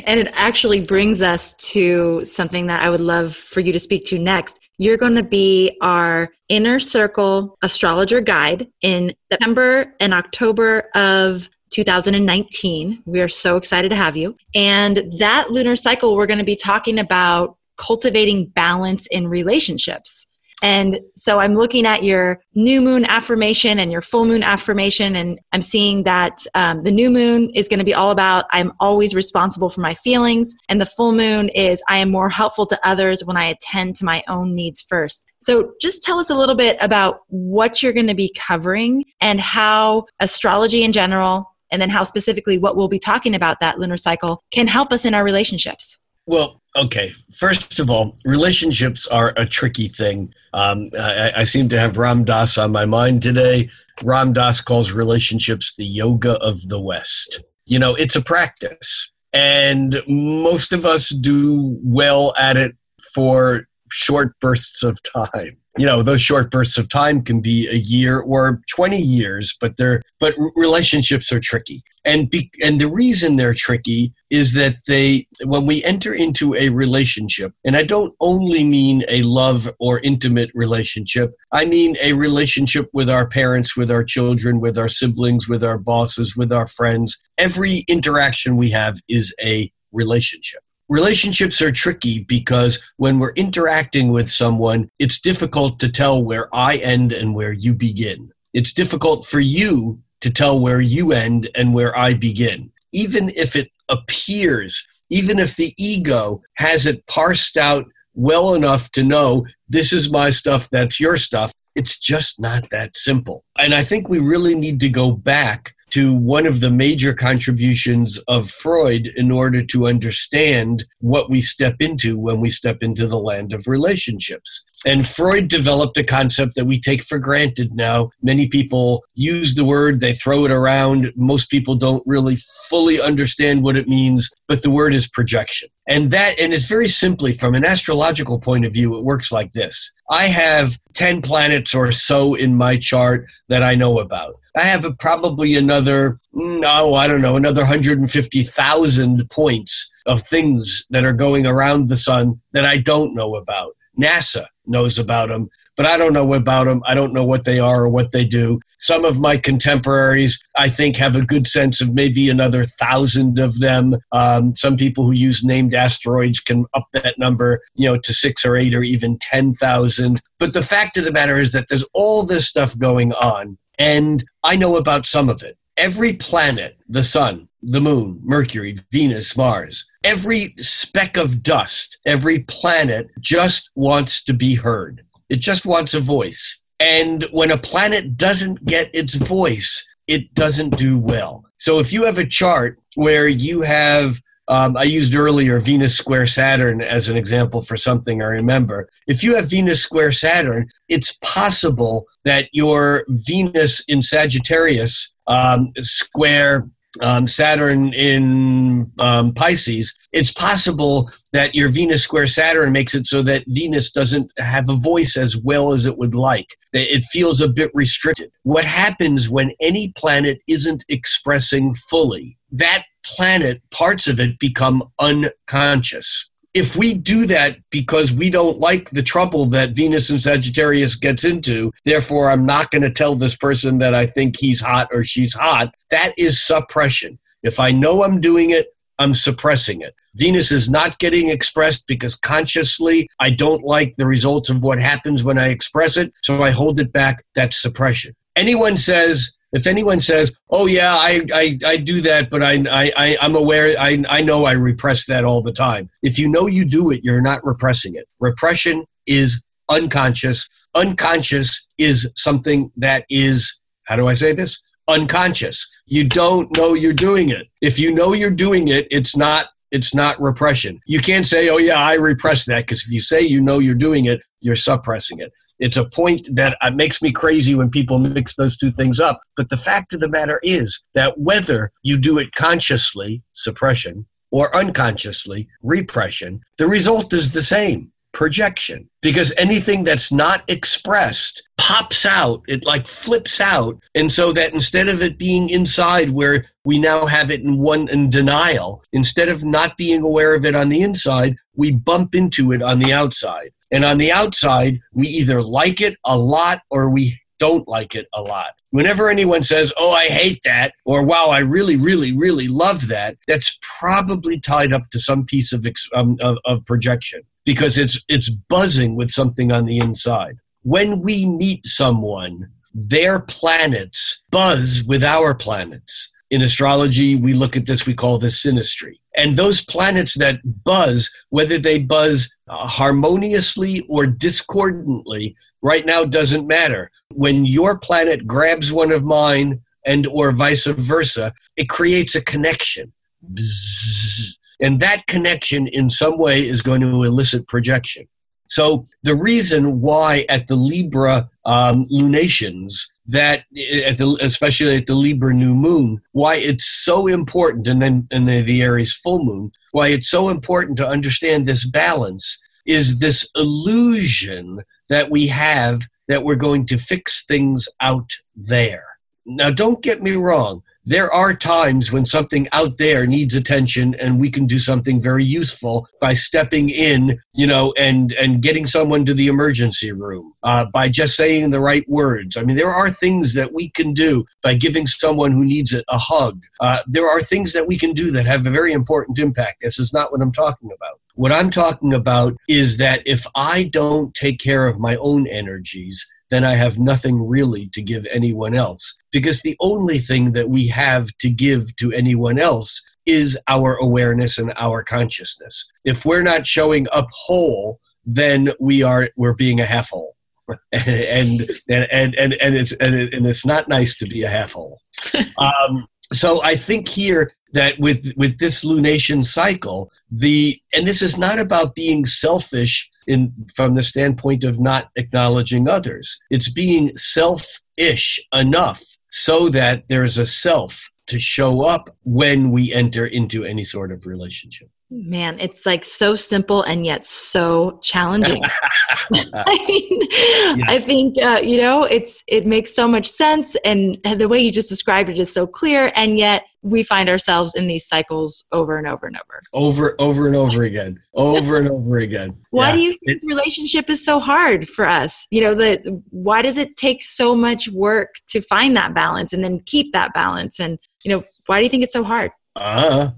and 0.06 0.20
it 0.20 0.32
actually 0.34 0.80
brings 0.80 1.22
us 1.22 1.54
to 1.72 2.26
something 2.26 2.66
that 2.66 2.82
I 2.82 2.90
would 2.90 3.02
love 3.02 3.36
for 3.36 3.60
you 3.60 3.72
to 3.72 3.80
speak 3.80 4.06
to 4.06 4.18
next. 4.18 4.60
You're 4.80 4.98
going 4.98 5.16
to 5.16 5.24
be 5.24 5.78
our 5.82 6.32
inner 6.50 6.80
circle 6.80 7.58
astrologer 7.62 8.20
guide 8.20 8.68
in 8.82 9.14
September 9.32 9.94
and 10.00 10.16
October 10.16 10.90
of 10.96 11.48
2019. 11.70 13.04
We 13.06 13.22
are 13.22 13.28
so 13.28 13.56
excited 13.56 13.90
to 13.90 13.96
have 13.96 14.18
you. 14.18 14.36
And 14.56 15.14
that 15.20 15.52
lunar 15.52 15.76
cycle, 15.76 16.16
we're 16.16 16.26
going 16.26 16.40
to 16.40 16.46
be 16.46 16.56
talking 16.56 16.98
about 16.98 17.58
cultivating 17.78 18.48
balance 18.48 19.06
in 19.08 19.28
relationships. 19.28 20.26
And 20.62 21.00
so 21.16 21.40
I'm 21.40 21.54
looking 21.54 21.86
at 21.86 22.04
your 22.04 22.42
new 22.56 22.82
moon 22.82 23.06
affirmation 23.06 23.78
and 23.80 23.92
your 23.92 24.02
full 24.02 24.26
moon 24.26 24.42
affirmation, 24.42 25.16
and 25.16 25.40
I'm 25.52 25.62
seeing 25.62 26.04
that 26.04 26.40
um, 26.56 26.84
the 26.84 26.92
new 26.92 27.12
moon 27.12 27.52
is 27.52 27.68
going 27.68 27.80
to 27.80 27.86
be 27.86 27.94
all 27.94 28.12
about 28.12 28.46
I'm 28.52 28.72
always 28.80 29.14
responsible 29.14 29.70
for 29.70 29.82
my 29.82 29.94
feelings, 29.94 30.56
and 30.68 30.82
the 30.82 30.86
full 30.86 31.12
moon 31.12 31.50
is 31.50 31.82
I 31.88 31.98
am 31.98 32.10
more 32.10 32.30
helpful 32.30 32.66
to 32.68 32.80
others 32.88 33.24
when 33.24 33.38
I 33.38 33.46
attend 33.46 33.96
to 33.98 34.06
my 34.06 34.24
own 34.28 34.56
needs 34.56 34.82
first. 34.82 35.28
So 35.40 35.74
just 35.80 36.04
tell 36.04 36.20
us 36.20 36.32
a 36.32 36.36
little 36.36 36.56
bit 36.56 36.78
about 36.82 37.20
what 37.28 37.84
you're 37.84 37.94
going 37.94 38.08
to 38.08 38.16
be 38.16 38.34
covering 38.36 39.06
and 39.22 39.40
how 39.40 40.06
astrology 40.20 40.84
in 40.84 40.92
general 40.92 41.54
and 41.72 41.82
then 41.82 41.90
how 41.90 42.04
specifically 42.04 42.58
what 42.58 42.76
we'll 42.76 42.88
be 42.88 43.00
talking 43.00 43.36
about 43.36 43.60
that 43.60 43.78
lunar 43.78 43.98
cycle 43.98 44.42
can 44.52 44.68
help 44.68 44.92
us 44.92 45.06
in 45.06 45.14
our 45.14 45.24
relationships. 45.24 46.00
Well, 46.26 46.62
okay. 46.78 47.12
First 47.34 47.80
of 47.80 47.90
all, 47.90 48.16
relationships 48.26 49.08
are 49.08 49.34
a 49.36 49.46
tricky 49.46 49.88
thing. 49.88 50.34
Um, 50.54 50.88
I, 50.98 51.32
I, 51.38 51.44
seem 51.44 51.70
to 51.70 51.80
have 51.80 51.98
Ram 51.98 52.24
Dass 52.24 52.58
on 52.58 52.72
my 52.72 52.86
mind 52.86 53.22
today. 53.22 53.70
Ram 54.04 54.34
Dass 54.34 54.62
calls 54.62 54.92
relationships 54.92 55.76
the 55.76 55.86
yoga 55.86 56.34
of 56.40 56.68
the 56.68 56.80
West. 56.80 57.42
You 57.66 57.80
know, 57.80 57.96
it's 57.96 58.16
a 58.16 58.22
practice, 58.22 59.12
and 59.34 60.02
most 60.08 60.72
of 60.72 60.86
us 60.86 61.10
do 61.10 61.78
well 61.84 62.34
at 62.40 62.56
it 62.56 62.76
for 63.14 63.66
short 63.90 64.40
bursts 64.40 64.84
of 64.84 65.00
time 65.04 65.58
you 65.78 65.86
know 65.86 66.02
those 66.02 66.22
short 66.22 66.52
bursts 66.52 66.78
of 66.78 66.90
time 66.90 67.24
can 67.24 67.42
be 67.42 67.68
a 67.70 67.76
year 67.76 68.20
or 68.20 68.62
20 68.76 68.98
years 68.98 69.56
but 69.60 69.78
they're 69.78 70.02
but 70.20 70.34
relationships 70.56 71.32
are 71.32 71.40
tricky. 71.40 71.84
And 72.06 72.30
be, 72.30 72.50
and 72.64 72.80
the 72.80 72.88
reason 72.88 73.36
they're 73.36 73.54
tricky 73.54 74.14
is 74.30 74.54
that 74.54 74.76
they 74.88 75.28
when 75.44 75.66
we 75.66 75.84
enter 75.84 76.14
into 76.14 76.56
a 76.56 76.70
relationship 76.70 77.54
and 77.66 77.76
i 77.76 77.84
don't 77.84 78.14
only 78.22 78.64
mean 78.64 79.04
a 79.10 79.22
love 79.24 79.70
or 79.80 80.00
intimate 80.00 80.50
relationship 80.54 81.34
i 81.52 81.66
mean 81.66 81.96
a 82.02 82.14
relationship 82.14 82.90
with 82.94 83.10
our 83.10 83.28
parents 83.28 83.76
with 83.76 83.92
our 83.92 84.04
children 84.04 84.62
with 84.62 84.78
our 84.78 84.90
siblings 84.90 85.48
with 85.50 85.64
our 85.64 85.78
bosses 85.78 86.36
with 86.36 86.52
our 86.52 86.68
friends 86.68 87.18
every 87.38 87.84
interaction 87.88 88.58
we 88.58 88.70
have 88.70 88.98
is 89.10 89.34
a 89.42 89.72
relationship 89.92 90.62
relationships 90.90 91.62
are 91.62 91.72
tricky 91.72 92.24
because 92.24 92.82
when 92.98 93.20
we're 93.20 93.34
interacting 93.34 94.12
with 94.12 94.30
someone, 94.30 94.90
it's 95.00 95.20
difficult 95.20 95.80
to 95.80 95.90
tell 95.90 96.24
where 96.24 96.54
I 96.54 96.78
end 96.78 97.12
and 97.12 97.36
where 97.36 97.52
you 97.52 97.74
begin. 97.74 98.30
It's 98.54 98.74
difficult 98.74 99.26
for 99.26 99.40
you 99.40 100.02
to 100.22 100.30
tell 100.30 100.60
where 100.60 100.82
you 100.82 101.12
end 101.12 101.50
and 101.56 101.74
where 101.74 101.98
I 101.98 102.14
begin. 102.14 102.72
Even 102.94 103.30
if 103.36 103.56
it 103.56 103.70
appears, 103.90 104.86
even 105.10 105.40
if 105.40 105.56
the 105.56 105.74
ego 105.78 106.42
has 106.58 106.86
it 106.86 107.06
parsed 107.08 107.58
out 107.58 107.86
well 108.14 108.56
enough 108.56 108.92
to 108.92 109.04
know 109.04 109.46
this 109.68 109.94
is 109.94 110.12
my 110.12 110.30
stuff, 110.30 110.70
that's 110.72 111.00
your 111.00 111.18
stuff, 111.18 111.52
it's 111.76 112.00
just 112.00 112.40
not 112.42 112.70
that 112.72 112.98
simple. 112.98 113.44
And 113.60 113.76
I 113.76 113.84
think 113.84 114.10
we 114.10 114.20
really 114.20 114.56
need 114.56 114.80
to 114.80 114.90
go 114.90 115.12
back 115.12 115.76
to 115.92 116.14
one 116.14 116.46
of 116.46 116.60
the 116.60 116.72
major 116.72 117.14
contributions 117.14 118.18
of 118.28 118.50
Freud 118.50 119.08
in 119.16 119.32
order 119.32 119.64
to 119.64 119.88
understand 119.88 120.86
what 121.00 121.30
we 121.30 121.42
step 121.42 121.76
into 121.80 122.18
when 122.18 122.42
we 122.42 122.50
step 122.50 122.78
into 122.82 123.08
the 123.08 123.20
land 123.20 123.54
of 123.54 123.68
relationships. 123.68 124.64
And 124.86 125.08
Freud 125.08 125.48
developed 125.48 125.98
a 125.98 126.04
concept 126.04 126.56
that 126.56 126.66
we 126.66 126.80
take 126.80 127.04
for 127.04 127.18
granted 127.20 127.74
now. 127.74 128.10
Many 128.22 128.48
people 128.48 129.04
use 129.16 129.56
the 129.56 129.66
word, 129.66 130.00
they 130.00 130.14
throw 130.14 130.46
it 130.46 130.52
around. 130.52 131.12
Most 131.16 131.50
people 131.50 131.76
don't 131.76 132.04
really 132.06 132.38
fully 132.70 133.02
understand 133.02 133.64
what 133.64 133.78
it 133.78 133.88
means, 133.88 134.30
but 134.48 134.62
the 134.62 134.70
word 134.70 134.94
is 134.94 135.08
projection. 135.08 135.70
And 135.88 136.12
that, 136.12 136.36
and 136.40 136.54
it's 136.54 136.66
very 136.66 136.90
simply 136.90 137.34
from 137.34 137.56
an 137.56 137.66
astrological 137.66 138.40
point 138.40 138.66
of 138.66 138.74
view, 138.74 138.98
it 138.98 139.04
works 139.04 139.32
like 139.32 139.54
this. 139.54 139.92
I 140.10 140.24
have 140.26 140.78
10 140.94 141.22
planets 141.22 141.76
or 141.76 141.92
so 141.92 142.34
in 142.34 142.56
my 142.56 142.78
chart 142.78 143.26
that 143.50 143.62
I 143.62 143.76
know 143.76 144.00
about. 144.00 144.36
I 144.56 144.62
have 144.62 144.86
probably 145.00 145.56
another, 145.56 146.18
no, 146.34 146.96
I 146.96 147.08
don't 147.08 147.22
know, 147.22 147.36
another 147.36 147.62
150,000 147.62 149.30
points 149.30 149.92
of 150.06 150.22
things 150.22 150.86
that 150.90 151.06
are 151.06 151.14
going 151.14 151.46
around 151.46 151.90
the 151.90 151.98
sun 151.98 152.42
that 152.54 152.66
I 152.66 152.78
don't 152.78 153.14
know 153.14 153.36
about. 153.36 153.76
NASA 154.02 154.46
knows 154.66 154.98
about 154.98 155.30
them, 155.30 155.50
but 155.78 155.86
I 155.86 155.96
don't 155.96 156.12
know 156.12 156.34
about 156.34 156.66
them. 156.66 156.82
I 156.86 156.96
don't 156.96 157.14
know 157.14 157.24
what 157.24 157.46
they 157.46 157.60
are 157.60 157.84
or 157.84 157.90
what 157.90 158.12
they 158.12 158.26
do. 158.26 158.60
Some 158.80 159.06
of 159.06 159.22
my 159.22 159.38
contemporaries, 159.38 160.42
I 160.58 160.70
think, 160.70 160.98
have 160.98 161.16
a 161.16 161.26
good 161.26 161.48
sense 161.48 161.80
of 161.82 161.94
maybe 161.94 162.30
another 162.30 162.66
thousand 162.66 163.40
of 163.40 163.60
them. 163.60 163.96
Um, 164.12 164.56
some 164.56 164.76
people 164.76 165.06
who 165.06 165.14
use 165.14 165.44
named 165.44 165.76
asteroids 165.76 166.40
can 166.40 166.66
up 166.74 166.88
that 166.94 167.18
number, 167.20 167.62
you 167.76 167.88
know, 167.88 167.98
to 167.98 168.14
six 168.14 168.44
or 168.44 168.58
eight 168.58 168.74
or 168.74 168.84
even 168.84 169.18
10,000. 169.20 170.22
But 170.40 170.54
the 170.54 170.64
fact 170.64 170.98
of 170.98 171.06
the 171.06 171.12
matter 171.12 171.38
is 171.38 171.52
that 171.52 171.68
there's 171.70 171.86
all 171.94 172.26
this 172.26 172.48
stuff 172.48 172.78
going 172.78 173.14
on, 173.14 173.58
and 173.78 174.24
I 174.44 174.56
know 174.56 174.78
about 174.78 175.06
some 175.06 175.30
of 175.30 175.44
it. 175.44 175.58
Every 175.78 176.14
planet, 176.14 176.76
the 176.90 177.04
sun, 177.04 177.48
the 177.62 177.82
moon, 177.82 178.20
Mercury, 178.24 178.78
Venus, 178.92 179.38
Mars, 179.38 179.86
every 180.04 180.54
speck 180.58 181.18
of 181.18 181.44
dust, 181.44 181.98
every 182.06 182.40
planet 182.42 183.10
just 183.20 183.70
wants 183.76 184.24
to 184.24 184.34
be 184.34 184.56
heard. 184.56 185.04
It 185.30 185.38
just 185.38 185.66
wants 185.66 185.94
a 185.94 186.00
voice. 186.00 186.62
And 186.80 187.28
when 187.32 187.52
a 187.52 187.58
planet 187.58 188.18
doesn't 188.18 188.66
get 188.66 188.94
its 188.94 189.16
voice, 189.16 189.86
it 190.08 190.34
doesn't 190.34 190.78
do 190.78 190.98
well. 190.98 191.44
So 191.58 191.80
if 191.80 191.92
you 191.92 192.06
have 192.06 192.18
a 192.18 192.26
chart 192.26 192.80
where 192.96 193.28
you 193.28 193.62
have, 193.62 194.22
um, 194.48 194.78
I 194.78 194.84
used 194.84 195.16
earlier 195.16 195.60
Venus 195.60 195.98
square 195.98 196.26
Saturn 196.26 196.82
as 196.82 197.10
an 197.10 197.18
example 197.18 197.62
for 197.62 197.76
something 197.76 198.22
I 198.22 198.28
remember. 198.28 198.90
If 199.08 199.24
you 199.24 199.36
have 199.36 199.50
Venus 199.50 199.82
square 199.82 200.12
Saturn, 200.12 200.70
it's 200.88 201.18
possible 201.22 202.06
that 202.24 202.48
your 202.54 203.04
Venus 203.10 203.84
in 203.88 204.02
Sagittarius 204.02 205.14
um, 205.26 205.74
square 205.82 206.70
um, 207.02 207.28
Saturn 207.28 207.94
in 207.94 208.92
um, 209.00 209.34
Pisces, 209.34 209.98
it's 210.12 210.32
possible 210.32 211.10
that 211.34 211.56
your 211.56 211.70
Venus 211.70 212.04
square 212.04 212.28
Saturn 212.28 212.72
makes 212.72 212.96
it 212.96 213.08
so 213.08 213.22
that 213.24 213.44
Venus 213.48 213.92
doesn't 213.92 214.32
have 214.38 214.70
a 214.70 214.76
voice 214.76 215.18
as 215.18 215.38
well 215.38 215.74
as 215.74 215.86
it 215.86 215.98
would 215.98 216.16
like. 216.16 216.58
It 216.74 217.04
feels 217.06 217.42
a 217.42 217.50
bit 217.50 217.72
restricted. 217.74 218.32
What 218.44 218.66
happens 218.66 219.30
when 219.30 219.52
any 219.62 219.94
planet 219.94 220.40
isn't 220.48 220.84
expressing 220.90 221.74
fully? 221.74 222.38
That 222.52 222.84
planet, 223.04 223.62
parts 223.72 224.08
of 224.08 224.20
it 224.20 224.40
become 224.40 224.84
unconscious 225.00 226.30
if 226.58 226.76
we 226.76 226.92
do 226.92 227.28
that 227.28 227.58
because 227.70 228.12
we 228.12 228.32
don't 228.32 228.60
like 228.60 228.90
the 228.90 229.04
trouble 229.04 229.46
that 229.46 229.76
Venus 229.76 230.10
and 230.10 230.20
Sagittarius 230.20 230.96
gets 230.96 231.24
into, 231.24 231.72
therefore 231.86 232.32
I'm 232.32 232.48
not 232.48 232.72
going 232.72 232.82
to 232.82 232.90
tell 232.90 233.14
this 233.14 233.36
person 233.36 233.78
that 233.78 233.94
I 233.94 234.08
think 234.08 234.40
he's 234.40 234.60
hot 234.60 234.90
or 234.92 235.04
she's 235.04 235.36
hot, 235.36 235.76
that 235.92 236.14
is 236.18 236.42
suppression. 236.42 237.20
If 237.44 237.60
I 237.60 237.70
know 237.70 238.04
I'm 238.04 238.20
doing 238.20 238.50
it, 238.50 238.74
I'm 238.98 239.14
suppressing 239.14 239.82
it. 239.82 239.94
Venus 240.16 240.52
is 240.52 240.68
not 240.68 240.98
getting 240.98 241.30
expressed 241.30 241.86
because 241.86 242.16
consciously 242.16 243.08
I 243.20 243.30
don't 243.30 243.64
like 243.64 243.96
the 243.96 244.08
results 244.08 244.50
of 244.50 244.64
what 244.64 244.80
happens 244.80 245.24
when 245.24 245.38
I 245.38 245.50
express 245.50 245.96
it, 245.96 246.12
so 246.24 246.42
I 246.42 246.50
hold 246.50 246.80
it 246.80 246.92
back. 246.92 247.24
That's 247.36 247.62
suppression. 247.62 248.16
Anyone 248.36 248.78
says, 248.78 249.37
if 249.54 249.68
anyone 249.68 250.00
says, 250.00 250.34
"Oh 250.50 250.68
yeah, 250.68 250.96
I, 250.96 251.22
I, 251.34 251.58
I 251.66 251.78
do 251.78 252.02
that," 252.02 252.30
but 252.30 252.44
I, 252.44 252.64
I, 252.70 253.18
I'm 253.22 253.36
aware, 253.36 253.74
I, 253.80 254.04
I 254.10 254.22
know 254.22 254.46
I 254.46 254.54
repress 254.54 255.06
that 255.06 255.24
all 255.24 255.42
the 255.42 255.54
time. 255.54 255.90
If 256.04 256.20
you 256.20 256.30
know 256.30 256.48
you 256.48 256.66
do 256.66 256.92
it, 256.92 257.02
you're 257.04 257.22
not 257.22 257.46
repressing 257.46 257.96
it. 257.96 258.08
Repression 258.20 258.86
is 259.06 259.44
unconscious. 259.70 260.48
Unconscious 260.76 261.66
is 261.78 262.12
something 262.16 262.72
that 262.78 263.06
is, 263.10 263.60
how 263.86 263.96
do 263.96 264.08
I 264.08 264.14
say 264.14 264.34
this? 264.34 264.62
Unconscious. 264.88 265.70
You 265.86 266.04
don't 266.04 266.56
know 266.56 266.74
you're 266.74 266.94
doing 266.94 267.30
it. 267.30 267.48
If 267.62 267.80
you 267.80 267.94
know 267.94 268.14
you're 268.14 268.32
doing 268.32 268.68
it, 268.68 268.88
it's 268.92 269.16
not 269.16 269.48
it's 269.72 269.94
not 269.94 270.22
repression. 270.22 270.80
You 270.86 271.00
can't 271.00 271.28
say, 271.28 271.50
"Oh 271.50 271.58
yeah, 271.58 271.80
I 271.80 271.96
repress 271.96 272.46
that," 272.46 272.62
because 272.66 272.84
if 272.84 272.92
you 272.92 273.02
say 273.02 273.22
you 273.22 273.42
know 273.42 273.60
you're 273.60 273.76
doing 273.76 274.06
it, 274.06 274.22
you're 274.40 274.56
suppressing 274.56 275.20
it. 275.20 275.32
It's 275.60 275.78
a 275.78 275.86
point 275.86 276.28
that 276.34 276.58
uh, 276.62 276.72
makes 276.72 277.02
me 277.02 277.12
crazy 277.12 277.56
when 277.56 277.70
people 277.70 277.98
mix 278.00 278.36
those 278.36 278.58
two 278.58 278.72
things 278.72 279.00
up. 279.00 279.20
But 279.36 279.50
the 279.50 279.58
fact 279.58 279.94
of 279.94 280.00
the 280.00 280.10
matter 280.10 280.40
is 280.44 280.82
that 280.94 281.18
whether 281.18 281.72
you 281.82 281.98
do 281.98 282.18
it 282.20 282.34
consciously, 282.36 283.24
suppression, 283.34 284.06
or 284.32 284.56
unconsciously, 284.56 285.48
repression, 285.64 286.42
the 286.58 286.68
result 286.68 287.14
is 287.14 287.32
the 287.32 287.42
same 287.42 287.92
projection. 288.18 288.90
Because 289.04 289.32
anything 289.38 289.84
that's 289.84 290.12
not 290.12 290.44
expressed 290.48 291.48
pops 291.60 292.04
out, 292.04 292.42
it 292.48 292.66
like 292.66 292.88
flips 292.88 293.40
out. 293.40 293.80
And 293.94 294.12
so 294.12 294.34
that 294.34 294.54
instead 294.54 294.88
of 294.88 295.04
it 295.04 295.20
being 295.20 295.52
inside 295.52 296.10
where 296.10 296.46
we 296.66 296.80
now 296.80 297.06
have 297.06 297.30
it 297.30 297.42
in 297.42 297.60
one 297.60 297.88
in 297.90 298.10
denial, 298.10 298.84
instead 298.92 299.30
of 299.30 299.44
not 299.44 299.78
being 299.78 300.02
aware 300.02 300.34
of 300.34 300.46
it 300.46 300.56
on 300.56 300.70
the 300.70 300.82
inside, 300.82 301.36
we 301.56 301.72
bump 301.72 302.16
into 302.16 302.52
it 302.54 302.64
on 302.64 302.80
the 302.80 302.92
outside. 302.92 303.52
And 303.72 303.86
on 303.86 304.00
the 304.00 304.12
outside, 304.12 304.80
we 304.94 305.08
either 305.10 305.44
like 305.44 305.80
it 305.80 305.96
a 306.04 306.18
lot 306.18 306.62
or 306.72 306.90
we 306.90 307.20
don't 307.38 307.68
like 307.68 307.94
it 307.94 308.08
a 308.16 308.22
lot. 308.22 308.54
Whenever 308.72 309.12
anyone 309.12 309.44
says, 309.44 309.72
Oh, 309.78 309.92
I 309.92 310.06
hate 310.06 310.42
that, 310.44 310.74
or 310.86 311.04
Wow, 311.04 311.30
I 311.30 311.40
really, 311.40 311.76
really, 311.76 312.18
really 312.18 312.48
love 312.48 312.88
that, 312.88 313.16
that's 313.28 313.60
probably 313.62 314.40
tied 314.40 314.74
up 314.74 314.90
to 314.90 314.98
some 314.98 315.24
piece 315.24 315.54
of, 315.54 315.68
um, 315.94 316.18
of, 316.20 316.40
of 316.46 316.66
projection 316.66 317.22
because 317.48 317.78
it's, 317.78 318.04
it's 318.10 318.30
buzzing 318.30 318.98
with 318.98 319.10
something 319.10 319.54
on 319.54 319.64
the 319.64 319.80
inside. 319.80 320.38
When 320.64 321.00
we 321.00 321.26
meet 321.26 321.66
someone, 321.66 322.52
their 322.74 323.22
planets 323.22 324.22
buzz 324.32 324.84
with 324.86 325.02
our 325.02 325.34
planets. 325.34 326.14
In 326.30 326.42
astrology, 326.42 327.16
we 327.16 327.34
look 327.34 327.56
at 327.56 327.66
this, 327.66 327.86
we 327.86 327.94
call 327.94 328.18
this 328.18 328.44
synastry. 328.44 328.96
And 329.16 329.38
those 329.38 329.64
planets 329.64 330.16
that 330.18 330.42
buzz, 330.66 331.10
whether 331.30 331.58
they 331.58 331.80
buzz 331.80 332.30
uh, 332.50 332.68
harmoniously 332.68 333.86
or 333.88 334.06
discordantly, 334.06 335.34
right 335.62 335.86
now 335.86 336.04
doesn't 336.04 336.48
matter. 336.48 336.92
When 337.14 337.46
your 337.46 337.80
planet 337.80 338.28
grabs 338.28 338.74
one 338.74 338.92
of 338.92 339.06
mine 339.06 339.62
and 339.86 340.06
or 340.08 340.34
vice 340.34 340.66
versa, 340.66 341.32
it 341.56 341.70
creates 341.70 342.14
a 342.14 342.22
connection. 342.22 342.92
Bzzz. 343.34 344.38
And 344.60 344.80
that 344.80 345.08
connection 345.08 345.68
in 345.68 345.90
some 345.90 346.18
way 346.18 346.48
is 346.48 346.62
going 346.62 346.82
to 346.82 347.04
elicit 347.04 347.48
projection. 347.48 348.08
So 348.48 348.86
the 349.04 349.16
reason 349.16 349.82
why 349.82 350.26
at 350.30 350.48
the 350.48 350.56
Libra 350.56 351.30
um, 351.46 351.86
lunations, 351.90 352.88
that 353.06 353.40
at 353.86 353.98
the, 353.98 354.18
especially 354.22 354.78
at 354.78 354.86
the 354.86 354.96
Libra 354.96 355.34
new 355.34 355.54
moon, 355.54 356.02
why 356.14 356.36
it's 356.36 356.66
so 356.66 357.08
important, 357.08 357.68
and 357.68 357.82
then 357.82 358.08
and 358.12 358.28
the, 358.28 358.42
the 358.42 358.62
Aries 358.62 358.94
full 358.94 359.24
moon, 359.24 359.52
why 359.72 359.90
it's 359.90 360.10
so 360.10 360.30
important 360.30 360.78
to 360.78 360.88
understand 360.88 361.46
this 361.46 361.66
balance 361.66 362.40
is 362.66 363.00
this 363.00 363.30
illusion 363.36 364.62
that 364.90 365.10
we 365.10 365.28
have 365.28 365.82
that 366.08 366.24
we're 366.24 366.36
going 366.36 366.66
to 366.68 366.78
fix 366.78 367.26
things 367.26 367.68
out 367.82 368.12
there. 368.36 368.86
Now, 369.26 369.52
don't 369.52 369.84
get 369.84 370.02
me 370.02 370.14
wrong 370.14 370.64
there 370.88 371.14
are 371.14 371.34
times 371.34 371.92
when 371.92 372.06
something 372.06 372.48
out 372.54 372.78
there 372.78 373.06
needs 373.06 373.36
attention 373.36 373.94
and 373.96 374.22
we 374.22 374.32
can 374.32 374.46
do 374.46 374.58
something 374.58 375.02
very 375.02 375.24
useful 375.24 375.86
by 376.00 376.14
stepping 376.14 376.70
in 376.70 377.20
you 377.34 377.46
know 377.46 377.74
and 377.78 378.14
and 378.14 378.42
getting 378.42 378.66
someone 378.66 379.06
to 379.06 379.14
the 379.14 379.28
emergency 379.28 379.92
room 379.92 380.34
uh, 380.44 380.66
by 380.74 380.88
just 380.88 381.18
saying 381.18 381.50
the 381.50 381.60
right 381.60 381.88
words. 381.90 382.38
I 382.38 382.44
mean 382.44 382.56
there 382.56 382.74
are 382.74 382.90
things 382.90 383.34
that 383.34 383.54
we 383.54 383.70
can 383.70 383.94
do 383.94 384.24
by 384.42 384.54
giving 384.54 384.88
someone 384.88 385.34
who 385.34 385.44
needs 385.44 385.74
it 385.74 385.84
a 385.90 385.98
hug. 385.98 386.42
Uh, 386.62 386.80
there 386.88 387.10
are 387.10 387.22
things 387.22 387.52
that 387.52 387.68
we 387.68 387.78
can 387.78 387.92
do 387.92 388.10
that 388.12 388.26
have 388.26 388.48
a 388.48 388.50
very 388.50 388.72
important 388.72 389.20
impact. 389.20 389.62
This 389.62 389.80
is 389.80 389.92
not 389.94 390.14
what 390.14 390.22
i'm 390.22 390.32
talking 390.32 390.70
about. 390.74 391.02
What 391.16 391.34
i'm 391.34 391.50
talking 391.50 391.94
about 391.94 392.34
is 392.48 392.78
that 392.78 393.02
if 393.06 393.28
i 393.36 393.66
don't 393.74 394.14
take 394.14 394.40
care 394.40 394.68
of 394.68 394.80
my 394.80 394.96
own 395.02 395.28
energies 395.28 396.10
then 396.30 396.44
I 396.44 396.56
have 396.56 396.78
nothing 396.80 397.26
really 397.26 397.70
to 397.74 397.82
give 397.82 398.06
anyone 398.12 398.54
else. 398.54 398.96
Because 399.12 399.42
the 399.42 399.56
only 399.60 400.00
thing 400.00 400.34
that 400.34 400.50
we 400.50 400.68
have 400.68 401.10
to 401.20 401.30
give 401.30 401.76
to 401.78 401.92
anyone 401.92 402.38
else 402.40 402.82
is 403.06 403.38
our 403.48 403.76
awareness 403.76 404.38
and 404.38 404.54
our 404.58 404.84
consciousness. 404.84 405.72
If 405.86 406.06
we're 406.06 406.24
not 406.24 406.46
showing 406.46 406.88
up 406.92 407.08
whole, 407.14 407.80
then 408.06 408.50
we 408.60 408.84
are 408.84 409.10
we're 409.16 409.34
being 409.34 409.60
a 409.60 409.66
half 409.66 409.90
hole. 409.90 410.16
and, 410.72 411.50
and 411.70 411.88
and 411.92 412.16
and 412.16 412.34
and 412.34 412.56
it's 412.56 412.74
and, 412.74 412.96
it, 412.96 413.14
and 413.14 413.26
it's 413.26 413.46
not 413.46 413.68
nice 413.68 413.98
to 413.98 414.06
be 414.06 414.24
a 414.24 414.30
half 414.30 414.54
hole. 414.54 414.80
Um, 415.38 415.88
so 416.14 416.42
I 416.42 416.56
think 416.56 416.88
here 416.88 417.32
that 417.54 417.78
with 417.80 418.14
with 418.18 418.40
this 418.40 418.64
lunation 418.66 419.24
cycle, 419.24 419.92
the 420.10 420.60
and 420.76 420.88
this 420.88 421.02
is 421.02 421.18
not 421.18 421.38
about 421.38 421.76
being 421.76 422.06
selfish 422.06 422.90
in 423.08 423.34
from 423.56 423.74
the 423.74 423.84
standpoint 423.84 424.44
of 424.44 424.60
not 424.60 424.90
acknowledging 424.96 425.68
others. 425.68 426.20
It's 426.30 426.50
being 426.50 426.96
selfish 426.98 428.20
enough 428.34 428.84
so 429.10 429.50
that 429.50 429.88
there's 429.88 430.18
a 430.18 430.26
self 430.26 430.92
to 431.08 431.18
show 431.18 431.64
up 431.64 431.96
when 432.04 432.52
we 432.52 432.74
enter 432.74 433.06
into 433.06 433.46
any 433.46 433.64
sort 433.64 433.92
of 433.92 434.06
relationship. 434.06 434.70
Man, 434.90 435.38
it's 435.42 435.66
like 435.66 435.84
so 435.84 436.16
simple 436.16 436.62
and 436.62 436.86
yet 436.86 437.04
so 437.04 437.78
challenging. 437.84 438.42
I 439.34 439.66
mean, 439.68 440.60
yeah. 440.60 440.66
I 440.70 440.80
think 440.80 441.22
uh, 441.22 441.42
you 441.44 441.58
know 441.58 441.84
it's 441.84 442.24
it 442.28 442.46
makes 442.46 442.74
so 442.74 442.88
much 442.88 443.06
sense, 443.06 443.58
and 443.66 443.98
the 444.16 444.30
way 444.30 444.40
you 444.40 444.50
just 444.50 444.70
described 444.70 445.10
it 445.10 445.20
is 445.20 445.34
so 445.34 445.46
clear, 445.46 445.92
and 445.96 446.18
yet 446.18 446.46
we 446.62 446.84
find 446.84 447.10
ourselves 447.10 447.54
in 447.54 447.68
these 447.68 447.86
cycles 447.86 448.46
over 448.54 448.78
and 448.78 448.88
over 448.88 449.08
and 449.08 449.18
over, 449.18 449.42
over, 449.54 449.96
over 450.00 450.28
and 450.28 450.38
over 450.38 450.64
again, 450.64 451.02
over 451.16 451.58
and 451.58 451.70
over 451.70 451.98
again. 451.98 452.38
Why 452.52 452.70
yeah. 452.70 452.76
do 452.76 452.82
you 452.82 452.98
think 453.06 453.22
relationship 453.26 453.90
is 453.90 454.04
so 454.04 454.22
hard 454.22 454.70
for 454.70 454.86
us? 454.86 455.28
You 455.32 455.42
know, 455.42 455.54
the 455.54 456.02
why 456.12 456.42
does 456.42 456.56
it 456.56 456.78
take 456.78 457.04
so 457.04 457.36
much 457.36 457.70
work 457.70 458.16
to 458.28 458.40
find 458.40 458.76
that 458.78 458.94
balance 458.94 459.34
and 459.34 459.44
then 459.44 459.60
keep 459.66 459.92
that 459.92 460.14
balance? 460.14 460.62
And 460.62 460.80
you 461.04 461.12
know, 461.12 461.26
why 461.48 461.60
do 461.60 461.66
you 461.66 461.70
think 461.70 461.84
it's 461.84 461.94
so 461.94 462.06
hard? 462.06 462.32
Uh. 462.56 463.10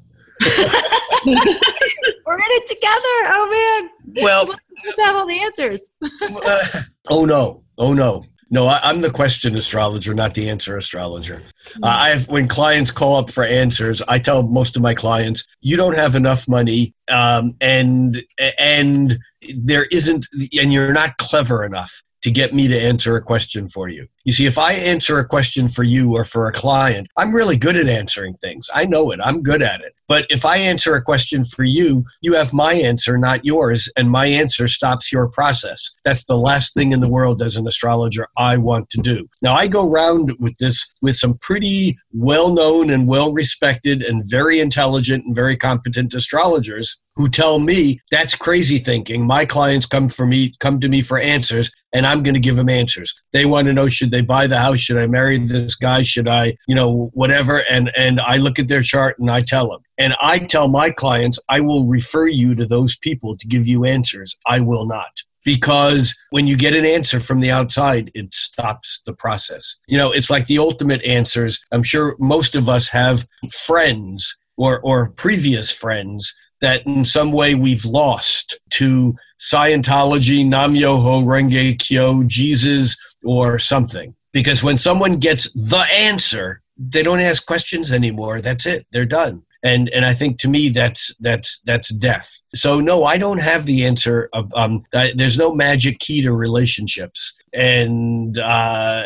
We're 1.26 2.38
in 2.38 2.44
it 2.48 2.68
together. 2.68 3.16
Oh 3.32 3.82
man. 3.82 4.24
Well, 4.24 4.48
supposed 4.48 4.96
to 4.96 5.04
have 5.04 5.16
all 5.16 5.28
the 5.28 5.42
answers. 5.42 5.92
uh, 6.02 6.82
oh 7.10 7.26
no. 7.26 7.64
Oh 7.78 7.94
no. 7.94 8.26
No, 8.52 8.66
I, 8.66 8.90
am 8.90 9.02
the 9.02 9.12
question 9.12 9.56
astrologer, 9.56 10.16
not 10.16 10.34
the 10.34 10.50
answer 10.50 10.76
astrologer. 10.76 11.44
Uh, 11.84 11.88
I 11.88 12.10
have 12.10 12.28
when 12.30 12.48
clients 12.48 12.90
call 12.90 13.18
up 13.18 13.30
for 13.30 13.44
answers, 13.44 14.02
I 14.08 14.18
tell 14.18 14.42
most 14.42 14.76
of 14.76 14.82
my 14.82 14.96
clients, 14.96 15.46
you 15.62 15.78
don't 15.78 15.96
have 15.96 16.16
enough 16.16 16.48
money, 16.48 16.96
um, 17.10 17.54
and 17.62 18.20
and 18.58 19.20
there 19.56 19.86
isn't, 19.92 20.28
and 20.60 20.74
you're 20.74 20.94
not 20.94 21.18
clever 21.18 21.64
enough 21.64 22.02
to 22.22 22.32
get 22.32 22.54
me 22.54 22.68
to 22.68 22.78
answer 22.80 23.16
a 23.16 23.22
question 23.22 23.70
for 23.70 23.88
you. 23.88 24.08
You 24.26 24.34
see, 24.34 24.46
if 24.46 24.58
I 24.58 24.74
answer 24.74 25.20
a 25.20 25.26
question 25.26 25.70
for 25.70 25.84
you 25.84 26.14
or 26.16 26.26
for 26.26 26.48
a 26.48 26.52
client, 26.52 27.08
I'm 27.18 27.34
really 27.34 27.58
good 27.58 27.76
at 27.76 27.88
answering 27.88 28.34
things. 28.36 28.70
I 28.74 28.86
know 28.86 29.12
it. 29.12 29.20
I'm 29.24 29.42
good 29.42 29.62
at 29.62 29.82
it. 29.82 29.94
But 30.08 30.26
if 30.30 30.44
I 30.44 30.58
answer 30.58 30.96
a 30.96 31.02
question 31.02 31.46
for 31.46 31.64
you, 31.64 32.06
you 32.22 32.34
have 32.34 32.52
my 32.52 32.74
answer, 32.74 33.18
not 33.18 33.46
yours, 33.46 33.90
and 33.96 34.10
my 34.10 34.26
answer 34.26 34.68
stops 34.68 35.12
your 35.12 35.28
process. 35.28 35.92
That's 36.06 36.26
the 36.26 36.38
last 36.38 36.74
thing 36.74 36.92
in 36.92 37.00
the 37.00 37.08
world 37.08 37.42
as 37.42 37.56
an 37.56 37.68
astrologer 37.68 38.28
I 38.38 38.58
want 38.58 38.90
to 38.92 39.02
do. 39.02 39.28
Now, 39.42 39.56
I 39.56 39.68
go 39.68 39.90
around 39.90 40.36
with 40.40 40.58
this 40.58 40.88
with 41.02 41.16
some 41.16 41.38
pretty 41.40 41.98
well 42.12 42.54
known 42.54 42.90
and 42.90 43.08
well 43.08 43.34
respected 43.34 44.04
and 44.04 44.24
very 44.30 44.60
intelligent 44.60 45.26
and 45.26 45.36
very 45.36 45.58
competent 45.58 46.14
astrologers 46.14 47.00
who 47.20 47.28
tell 47.28 47.60
me 47.60 48.00
that's 48.12 48.34
crazy 48.34 48.78
thinking. 48.78 49.28
My 49.28 49.44
clients 49.44 49.86
come 49.86 50.08
for 50.08 50.26
me, 50.26 50.54
come 50.62 50.80
to 50.80 50.88
me 50.88 51.02
for 51.02 51.18
answers, 51.18 51.70
and 51.94 52.08
I'm 52.08 52.24
going 52.24 52.34
to 52.34 52.40
give 52.40 52.56
them 52.56 52.70
answers. 52.70 53.14
They 53.34 53.46
want 53.46 53.68
to 53.68 53.74
know 53.74 53.90
should 53.90 54.12
they 54.12 54.22
buy 54.22 54.48
the 54.48 54.58
house? 54.58 54.80
Should 54.80 54.98
I 54.98 55.06
marry 55.06 55.38
this 55.38 55.76
guy? 55.76 56.04
Should 56.04 56.30
I, 56.30 56.56
you 56.66 56.76
know, 56.76 57.12
whatever? 57.14 57.66
And 57.70 57.92
and 57.98 58.22
I 58.22 58.38
look 58.38 58.58
at 58.58 58.70
their 58.70 58.82
chart 58.82 59.20
and 59.20 59.30
I 59.30 59.42
tell 59.42 59.70
them. 59.70 59.82
And 59.98 60.16
I 60.22 60.40
tell 60.40 60.70
my 60.70 60.92
clients, 60.92 61.40
I 61.50 61.60
will 61.60 61.86
refer 61.86 62.28
you 62.28 62.56
to 62.56 62.66
those 62.66 62.96
people 62.96 63.38
to 63.38 63.48
give 63.48 63.68
you 63.68 63.84
answers. 63.84 64.38
I 64.48 64.62
will 64.62 64.86
not. 64.86 65.24
Because 65.46 66.16
when 66.32 66.48
you 66.48 66.58
get 66.58 66.76
an 66.76 66.86
answer 66.86 67.20
from 67.20 67.40
the 67.40 67.52
outside, 67.52 68.12
it 68.14 68.34
stops 68.34 69.02
the 69.06 69.14
process. 69.14 69.80
You 69.88 69.98
know, 69.98 70.12
it's 70.12 70.30
like 70.30 70.48
the 70.48 70.60
ultimate 70.60 71.04
answers. 71.04 71.60
I'm 71.72 71.84
sure 71.84 72.16
most 72.20 72.56
of 72.56 72.68
us 72.68 72.90
have 72.90 73.28
friends 73.52 74.38
or, 74.58 74.80
or 74.82 75.12
previous 75.12 75.72
friends 75.72 76.34
that 76.62 76.86
in 76.86 77.06
some 77.06 77.32
way 77.32 77.56
we've 77.56 77.86
lost 77.86 78.60
to 78.72 79.16
Scientology, 79.40 80.46
Nam 80.46 80.74
Myoho 80.74 81.24
Renge 81.24 81.80
Kyo, 81.80 82.24
Jesus, 82.24 82.98
or 83.24 83.58
something. 83.58 84.16
Because 84.34 84.62
when 84.62 84.78
someone 84.78 85.18
gets 85.18 85.52
the 85.54 85.86
answer, 85.94 86.62
they 86.78 87.02
don't 87.02 87.22
ask 87.22 87.46
questions 87.46 87.92
anymore. 87.92 88.42
That's 88.42 88.66
it. 88.66 88.86
They're 88.92 89.06
done 89.06 89.44
and 89.64 89.90
and 89.90 90.06
I 90.06 90.14
think 90.14 90.40
to 90.40 90.48
me 90.48 90.70
that's 90.70 91.14
that's 91.20 91.62
that's 91.66 91.90
death. 91.90 92.30
So 92.56 92.80
no, 92.80 93.04
I 93.04 93.18
don't 93.18 93.40
have 93.40 93.66
the 93.66 93.86
answer. 93.86 94.30
Of, 94.34 94.52
um, 94.56 94.84
there's 94.92 95.38
no 95.38 95.54
magic 95.54 96.00
key 96.00 96.22
to 96.22 96.34
relationships, 96.34 97.36
and 97.54 98.38
uh, 98.38 99.04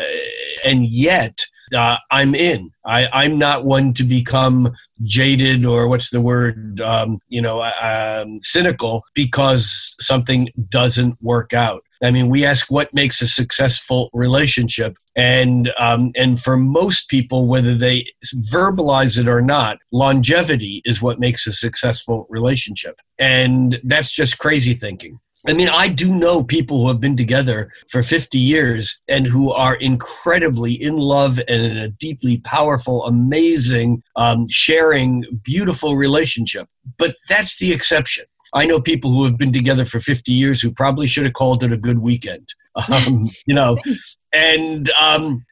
and 0.64 0.86
yet. 0.86 1.46
Uh, 1.74 1.96
I'm 2.10 2.34
in. 2.34 2.70
I, 2.84 3.08
I'm 3.12 3.38
not 3.38 3.64
one 3.64 3.94
to 3.94 4.04
become 4.04 4.74
jaded 5.02 5.64
or 5.64 5.88
what's 5.88 6.10
the 6.10 6.20
word, 6.20 6.80
um, 6.82 7.18
you 7.30 7.40
know, 7.40 7.62
um, 7.62 8.38
cynical 8.42 9.02
because 9.14 9.96
something 9.98 10.50
doesn't 10.68 11.20
work 11.22 11.54
out. 11.54 11.82
I 12.02 12.10
mean, 12.10 12.28
we 12.28 12.44
ask 12.44 12.70
what 12.70 12.92
makes 12.92 13.20
a 13.22 13.26
successful 13.26 14.10
relationship, 14.12 14.96
and 15.16 15.72
um, 15.78 16.12
and 16.16 16.40
for 16.40 16.56
most 16.56 17.08
people, 17.08 17.46
whether 17.46 17.74
they 17.74 18.06
verbalize 18.50 19.18
it 19.18 19.28
or 19.28 19.40
not, 19.40 19.78
longevity 19.92 20.82
is 20.84 21.02
what 21.02 21.20
makes 21.20 21.46
a 21.46 21.52
successful 21.52 22.26
relationship, 22.28 23.00
and 23.18 23.80
that's 23.84 24.12
just 24.12 24.38
crazy 24.38 24.74
thinking. 24.74 25.18
I 25.46 25.52
mean, 25.52 25.68
I 25.68 25.88
do 25.88 26.14
know 26.14 26.42
people 26.42 26.80
who 26.80 26.88
have 26.88 27.00
been 27.00 27.18
together 27.18 27.70
for 27.88 28.02
50 28.02 28.38
years 28.38 28.98
and 29.08 29.26
who 29.26 29.52
are 29.52 29.74
incredibly 29.74 30.72
in 30.72 30.96
love 30.96 31.38
and 31.38 31.62
in 31.62 31.76
a 31.76 31.88
deeply 31.88 32.38
powerful, 32.38 33.04
amazing, 33.04 34.02
um, 34.16 34.46
sharing, 34.48 35.24
beautiful 35.42 35.96
relationship. 35.96 36.66
But 36.96 37.16
that's 37.28 37.58
the 37.58 37.74
exception. 37.74 38.24
I 38.54 38.66
know 38.66 38.80
people 38.80 39.12
who 39.12 39.24
have 39.24 39.36
been 39.36 39.52
together 39.52 39.84
for 39.84 40.00
50 40.00 40.32
years 40.32 40.62
who 40.62 40.70
probably 40.70 41.06
should 41.06 41.24
have 41.24 41.32
called 41.32 41.62
it 41.64 41.72
a 41.72 41.76
good 41.76 41.98
weekend. 41.98 42.48
Um, 42.92 43.30
you 43.46 43.54
know, 43.54 43.76
and 44.32 44.90
um, 45.00 45.44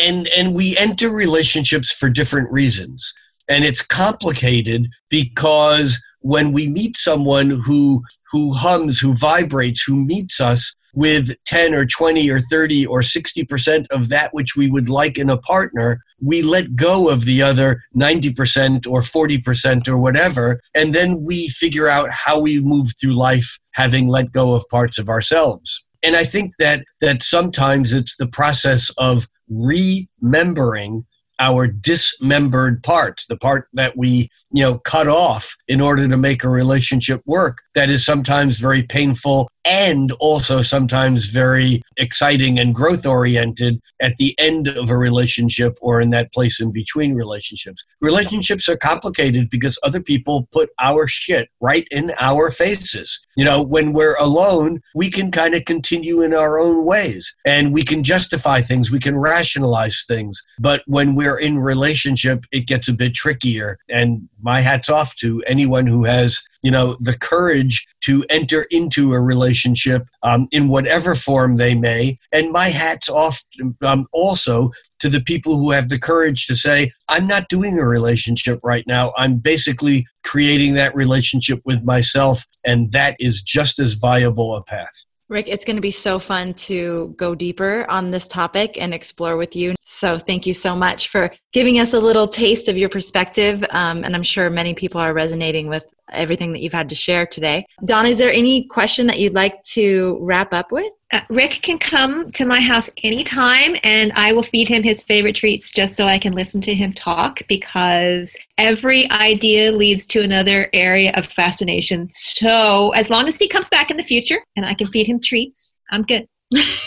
and 0.00 0.26
and 0.36 0.52
we 0.52 0.76
enter 0.76 1.08
relationships 1.08 1.92
for 1.92 2.10
different 2.10 2.50
reasons, 2.50 3.14
and 3.48 3.64
it's 3.64 3.82
complicated 3.82 4.88
because 5.10 6.02
when 6.18 6.50
we 6.50 6.66
meet 6.66 6.96
someone 6.96 7.50
who 7.50 8.02
who 8.32 8.52
hums, 8.52 8.98
who 8.98 9.14
vibrates, 9.14 9.84
who 9.84 10.04
meets 10.04 10.40
us 10.40 10.74
with 10.94 11.34
10 11.44 11.74
or 11.74 11.84
20 11.84 12.30
or 12.30 12.40
30 12.40 12.86
or 12.86 13.00
60% 13.00 13.86
of 13.90 14.08
that 14.08 14.32
which 14.32 14.56
we 14.56 14.70
would 14.70 14.88
like 14.88 15.18
in 15.18 15.28
a 15.28 15.38
partner, 15.38 16.00
we 16.20 16.42
let 16.42 16.76
go 16.76 17.08
of 17.08 17.24
the 17.24 17.42
other 17.42 17.82
90% 17.96 18.86
or 18.88 19.00
40% 19.00 19.88
or 19.88 19.98
whatever, 19.98 20.60
and 20.74 20.94
then 20.94 21.24
we 21.24 21.48
figure 21.48 21.88
out 21.88 22.10
how 22.10 22.38
we 22.40 22.60
move 22.60 22.92
through 23.00 23.14
life 23.14 23.58
having 23.72 24.08
let 24.08 24.32
go 24.32 24.54
of 24.54 24.68
parts 24.68 24.98
of 24.98 25.08
ourselves. 25.08 25.86
And 26.02 26.16
I 26.16 26.24
think 26.24 26.54
that 26.58 26.84
that 27.00 27.22
sometimes 27.22 27.92
it's 27.92 28.16
the 28.16 28.26
process 28.26 28.90
of 28.98 29.26
remembering 29.48 31.06
our 31.40 31.66
dismembered 31.66 32.82
parts, 32.82 33.26
the 33.26 33.36
part 33.36 33.66
that 33.72 33.96
we, 33.96 34.28
you 34.52 34.62
know, 34.62 34.78
cut 34.78 35.08
off 35.08 35.56
in 35.66 35.80
order 35.80 36.06
to 36.06 36.16
make 36.16 36.44
a 36.44 36.48
relationship 36.48 37.20
work 37.26 37.58
that 37.74 37.90
is 37.90 38.04
sometimes 38.04 38.58
very 38.58 38.82
painful 38.82 39.48
and 39.64 40.12
also 40.20 40.62
sometimes 40.62 41.26
very 41.26 41.82
exciting 41.96 42.58
and 42.58 42.74
growth 42.74 43.06
oriented 43.06 43.80
at 44.00 44.16
the 44.16 44.34
end 44.38 44.68
of 44.68 44.90
a 44.90 44.96
relationship 44.96 45.78
or 45.80 46.00
in 46.00 46.10
that 46.10 46.32
place 46.32 46.60
in 46.60 46.72
between 46.72 47.14
relationships. 47.14 47.84
Relationships 48.00 48.68
are 48.68 48.76
complicated 48.76 49.48
because 49.48 49.78
other 49.82 50.00
people 50.00 50.48
put 50.52 50.70
our 50.80 51.06
shit 51.06 51.48
right 51.60 51.86
in 51.90 52.12
our 52.20 52.50
faces. 52.50 53.20
You 53.36 53.44
know, 53.44 53.62
when 53.62 53.92
we're 53.92 54.16
alone, 54.16 54.80
we 54.94 55.10
can 55.10 55.30
kind 55.30 55.54
of 55.54 55.64
continue 55.64 56.22
in 56.22 56.34
our 56.34 56.58
own 56.58 56.84
ways 56.84 57.34
and 57.46 57.72
we 57.72 57.84
can 57.84 58.02
justify 58.02 58.60
things, 58.60 58.90
we 58.90 59.00
can 59.00 59.16
rationalize 59.16 60.04
things. 60.06 60.40
But 60.58 60.82
when 60.86 61.14
we're 61.14 61.38
in 61.38 61.58
relationship, 61.58 62.44
it 62.52 62.66
gets 62.66 62.88
a 62.88 62.92
bit 62.92 63.14
trickier. 63.14 63.78
And 63.88 64.28
my 64.42 64.60
hat's 64.60 64.90
off 64.90 65.16
to 65.16 65.42
anyone 65.46 65.86
who 65.86 66.04
has 66.04 66.38
you 66.64 66.70
know 66.70 66.96
the 66.98 67.16
courage 67.16 67.86
to 68.00 68.24
enter 68.30 68.62
into 68.70 69.12
a 69.12 69.20
relationship 69.20 70.06
um, 70.24 70.48
in 70.50 70.68
whatever 70.68 71.14
form 71.14 71.56
they 71.56 71.74
may. 71.74 72.18
And 72.32 72.50
my 72.50 72.68
hat's 72.70 73.08
off 73.08 73.44
um, 73.82 74.06
also 74.12 74.72
to 74.98 75.08
the 75.08 75.20
people 75.20 75.56
who 75.58 75.70
have 75.70 75.90
the 75.90 75.98
courage 75.98 76.46
to 76.46 76.56
say 76.56 76.90
i'm 77.08 77.26
not 77.26 77.48
doing 77.48 77.78
a 77.78 77.86
relationship 77.86 78.58
right 78.62 78.84
now. 78.86 79.12
I'm 79.16 79.36
basically 79.36 80.06
creating 80.22 80.74
that 80.74 80.94
relationship 80.94 81.60
with 81.64 81.84
myself 81.84 82.46
and 82.64 82.90
that 82.92 83.16
is 83.20 83.42
just 83.42 83.78
as 83.78 83.94
viable 83.94 84.56
a 84.56 84.62
path 84.62 85.04
Rick, 85.28 85.48
it's 85.48 85.64
going 85.64 85.76
to 85.76 85.82
be 85.82 85.90
so 85.90 86.18
fun 86.18 86.52
to 86.54 87.14
go 87.16 87.34
deeper 87.34 87.86
on 87.88 88.10
this 88.10 88.28
topic 88.28 88.80
and 88.80 88.92
explore 88.92 89.36
with 89.36 89.56
you. 89.56 89.74
So, 89.84 90.18
thank 90.18 90.46
you 90.46 90.52
so 90.52 90.76
much 90.76 91.08
for 91.08 91.32
giving 91.52 91.78
us 91.78 91.94
a 91.94 92.00
little 92.00 92.28
taste 92.28 92.68
of 92.68 92.76
your 92.76 92.88
perspective. 92.88 93.64
Um, 93.70 94.04
and 94.04 94.14
I'm 94.14 94.22
sure 94.22 94.50
many 94.50 94.74
people 94.74 95.00
are 95.00 95.14
resonating 95.14 95.68
with 95.68 95.94
everything 96.12 96.52
that 96.52 96.60
you've 96.60 96.72
had 96.72 96.88
to 96.90 96.94
share 96.94 97.26
today. 97.26 97.66
Don, 97.84 98.04
is 98.04 98.18
there 98.18 98.32
any 98.32 98.64
question 98.64 99.06
that 99.06 99.18
you'd 99.18 99.34
like 99.34 99.62
to 99.62 100.18
wrap 100.20 100.52
up 100.52 100.70
with? 100.70 100.92
Uh, 101.14 101.20
Rick 101.28 101.60
can 101.62 101.78
come 101.78 102.32
to 102.32 102.44
my 102.44 102.60
house 102.60 102.90
anytime 103.04 103.76
and 103.84 104.10
I 104.16 104.32
will 104.32 104.42
feed 104.42 104.68
him 104.68 104.82
his 104.82 105.00
favorite 105.00 105.36
treats 105.36 105.70
just 105.70 105.94
so 105.94 106.08
I 106.08 106.18
can 106.18 106.32
listen 106.32 106.60
to 106.62 106.74
him 106.74 106.92
talk 106.92 107.40
because 107.46 108.36
every 108.58 109.08
idea 109.12 109.70
leads 109.70 110.06
to 110.06 110.22
another 110.22 110.68
area 110.72 111.12
of 111.14 111.26
fascination. 111.26 112.08
So, 112.10 112.90
as 112.90 113.10
long 113.10 113.28
as 113.28 113.36
he 113.36 113.46
comes 113.46 113.68
back 113.68 113.92
in 113.92 113.96
the 113.96 114.02
future 114.02 114.40
and 114.56 114.66
I 114.66 114.74
can 114.74 114.88
feed 114.88 115.06
him 115.06 115.20
treats, 115.20 115.76
I'm 115.92 116.02
good. 116.02 116.26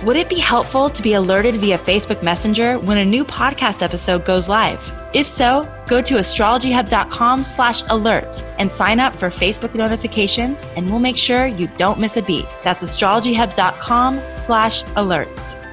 Would 0.04 0.16
it 0.16 0.30
be 0.30 0.40
helpful 0.40 0.90
to 0.92 1.02
be 1.02 1.14
alerted 1.14 1.56
via 1.56 1.78
Facebook 1.78 2.22
Messenger 2.22 2.78
when 2.80 3.00
a 3.00 3.06
new 3.06 3.26
podcast 3.26 3.82
episode 3.82 4.26
goes 4.26 4.48
live? 4.48 4.92
If 5.14 5.26
so, 5.26 5.68
go 5.88 6.02
to 6.02 6.16
astrologyhub.com 6.16 7.42
slash 7.42 7.82
alerts 7.84 8.46
and 8.60 8.72
sign 8.72 9.00
up 9.00 9.16
for 9.16 9.30
Facebook 9.30 9.74
notifications 9.74 10.66
and 10.76 10.88
we'll 10.90 11.00
make 11.00 11.18
sure 11.18 11.48
you 11.48 11.68
don't 11.78 12.00
miss 12.00 12.18
a 12.18 12.22
beat. 12.22 12.46
That's 12.64 12.84
astrologyhub.com 12.84 14.22
slash 14.30 14.84
alerts. 14.84 15.67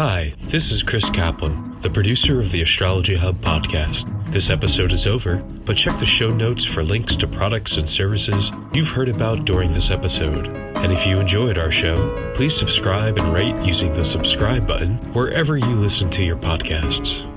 Hi, 0.00 0.32
this 0.44 0.72
is 0.72 0.82
Chris 0.82 1.10
Kaplan, 1.10 1.78
the 1.82 1.90
producer 1.90 2.40
of 2.40 2.50
the 2.50 2.62
Astrology 2.62 3.14
Hub 3.14 3.38
podcast. 3.42 4.06
This 4.32 4.48
episode 4.48 4.92
is 4.92 5.06
over, 5.06 5.36
but 5.66 5.76
check 5.76 5.98
the 5.98 6.06
show 6.06 6.30
notes 6.30 6.64
for 6.64 6.82
links 6.82 7.16
to 7.16 7.26
products 7.26 7.76
and 7.76 7.86
services 7.86 8.50
you've 8.72 8.88
heard 8.88 9.10
about 9.10 9.44
during 9.44 9.74
this 9.74 9.90
episode. 9.90 10.46
And 10.78 10.90
if 10.90 11.06
you 11.06 11.20
enjoyed 11.20 11.58
our 11.58 11.70
show, 11.70 12.32
please 12.34 12.56
subscribe 12.56 13.18
and 13.18 13.30
rate 13.34 13.62
using 13.62 13.92
the 13.92 14.06
subscribe 14.06 14.66
button 14.66 14.96
wherever 15.12 15.58
you 15.58 15.74
listen 15.74 16.08
to 16.12 16.24
your 16.24 16.38
podcasts. 16.38 17.29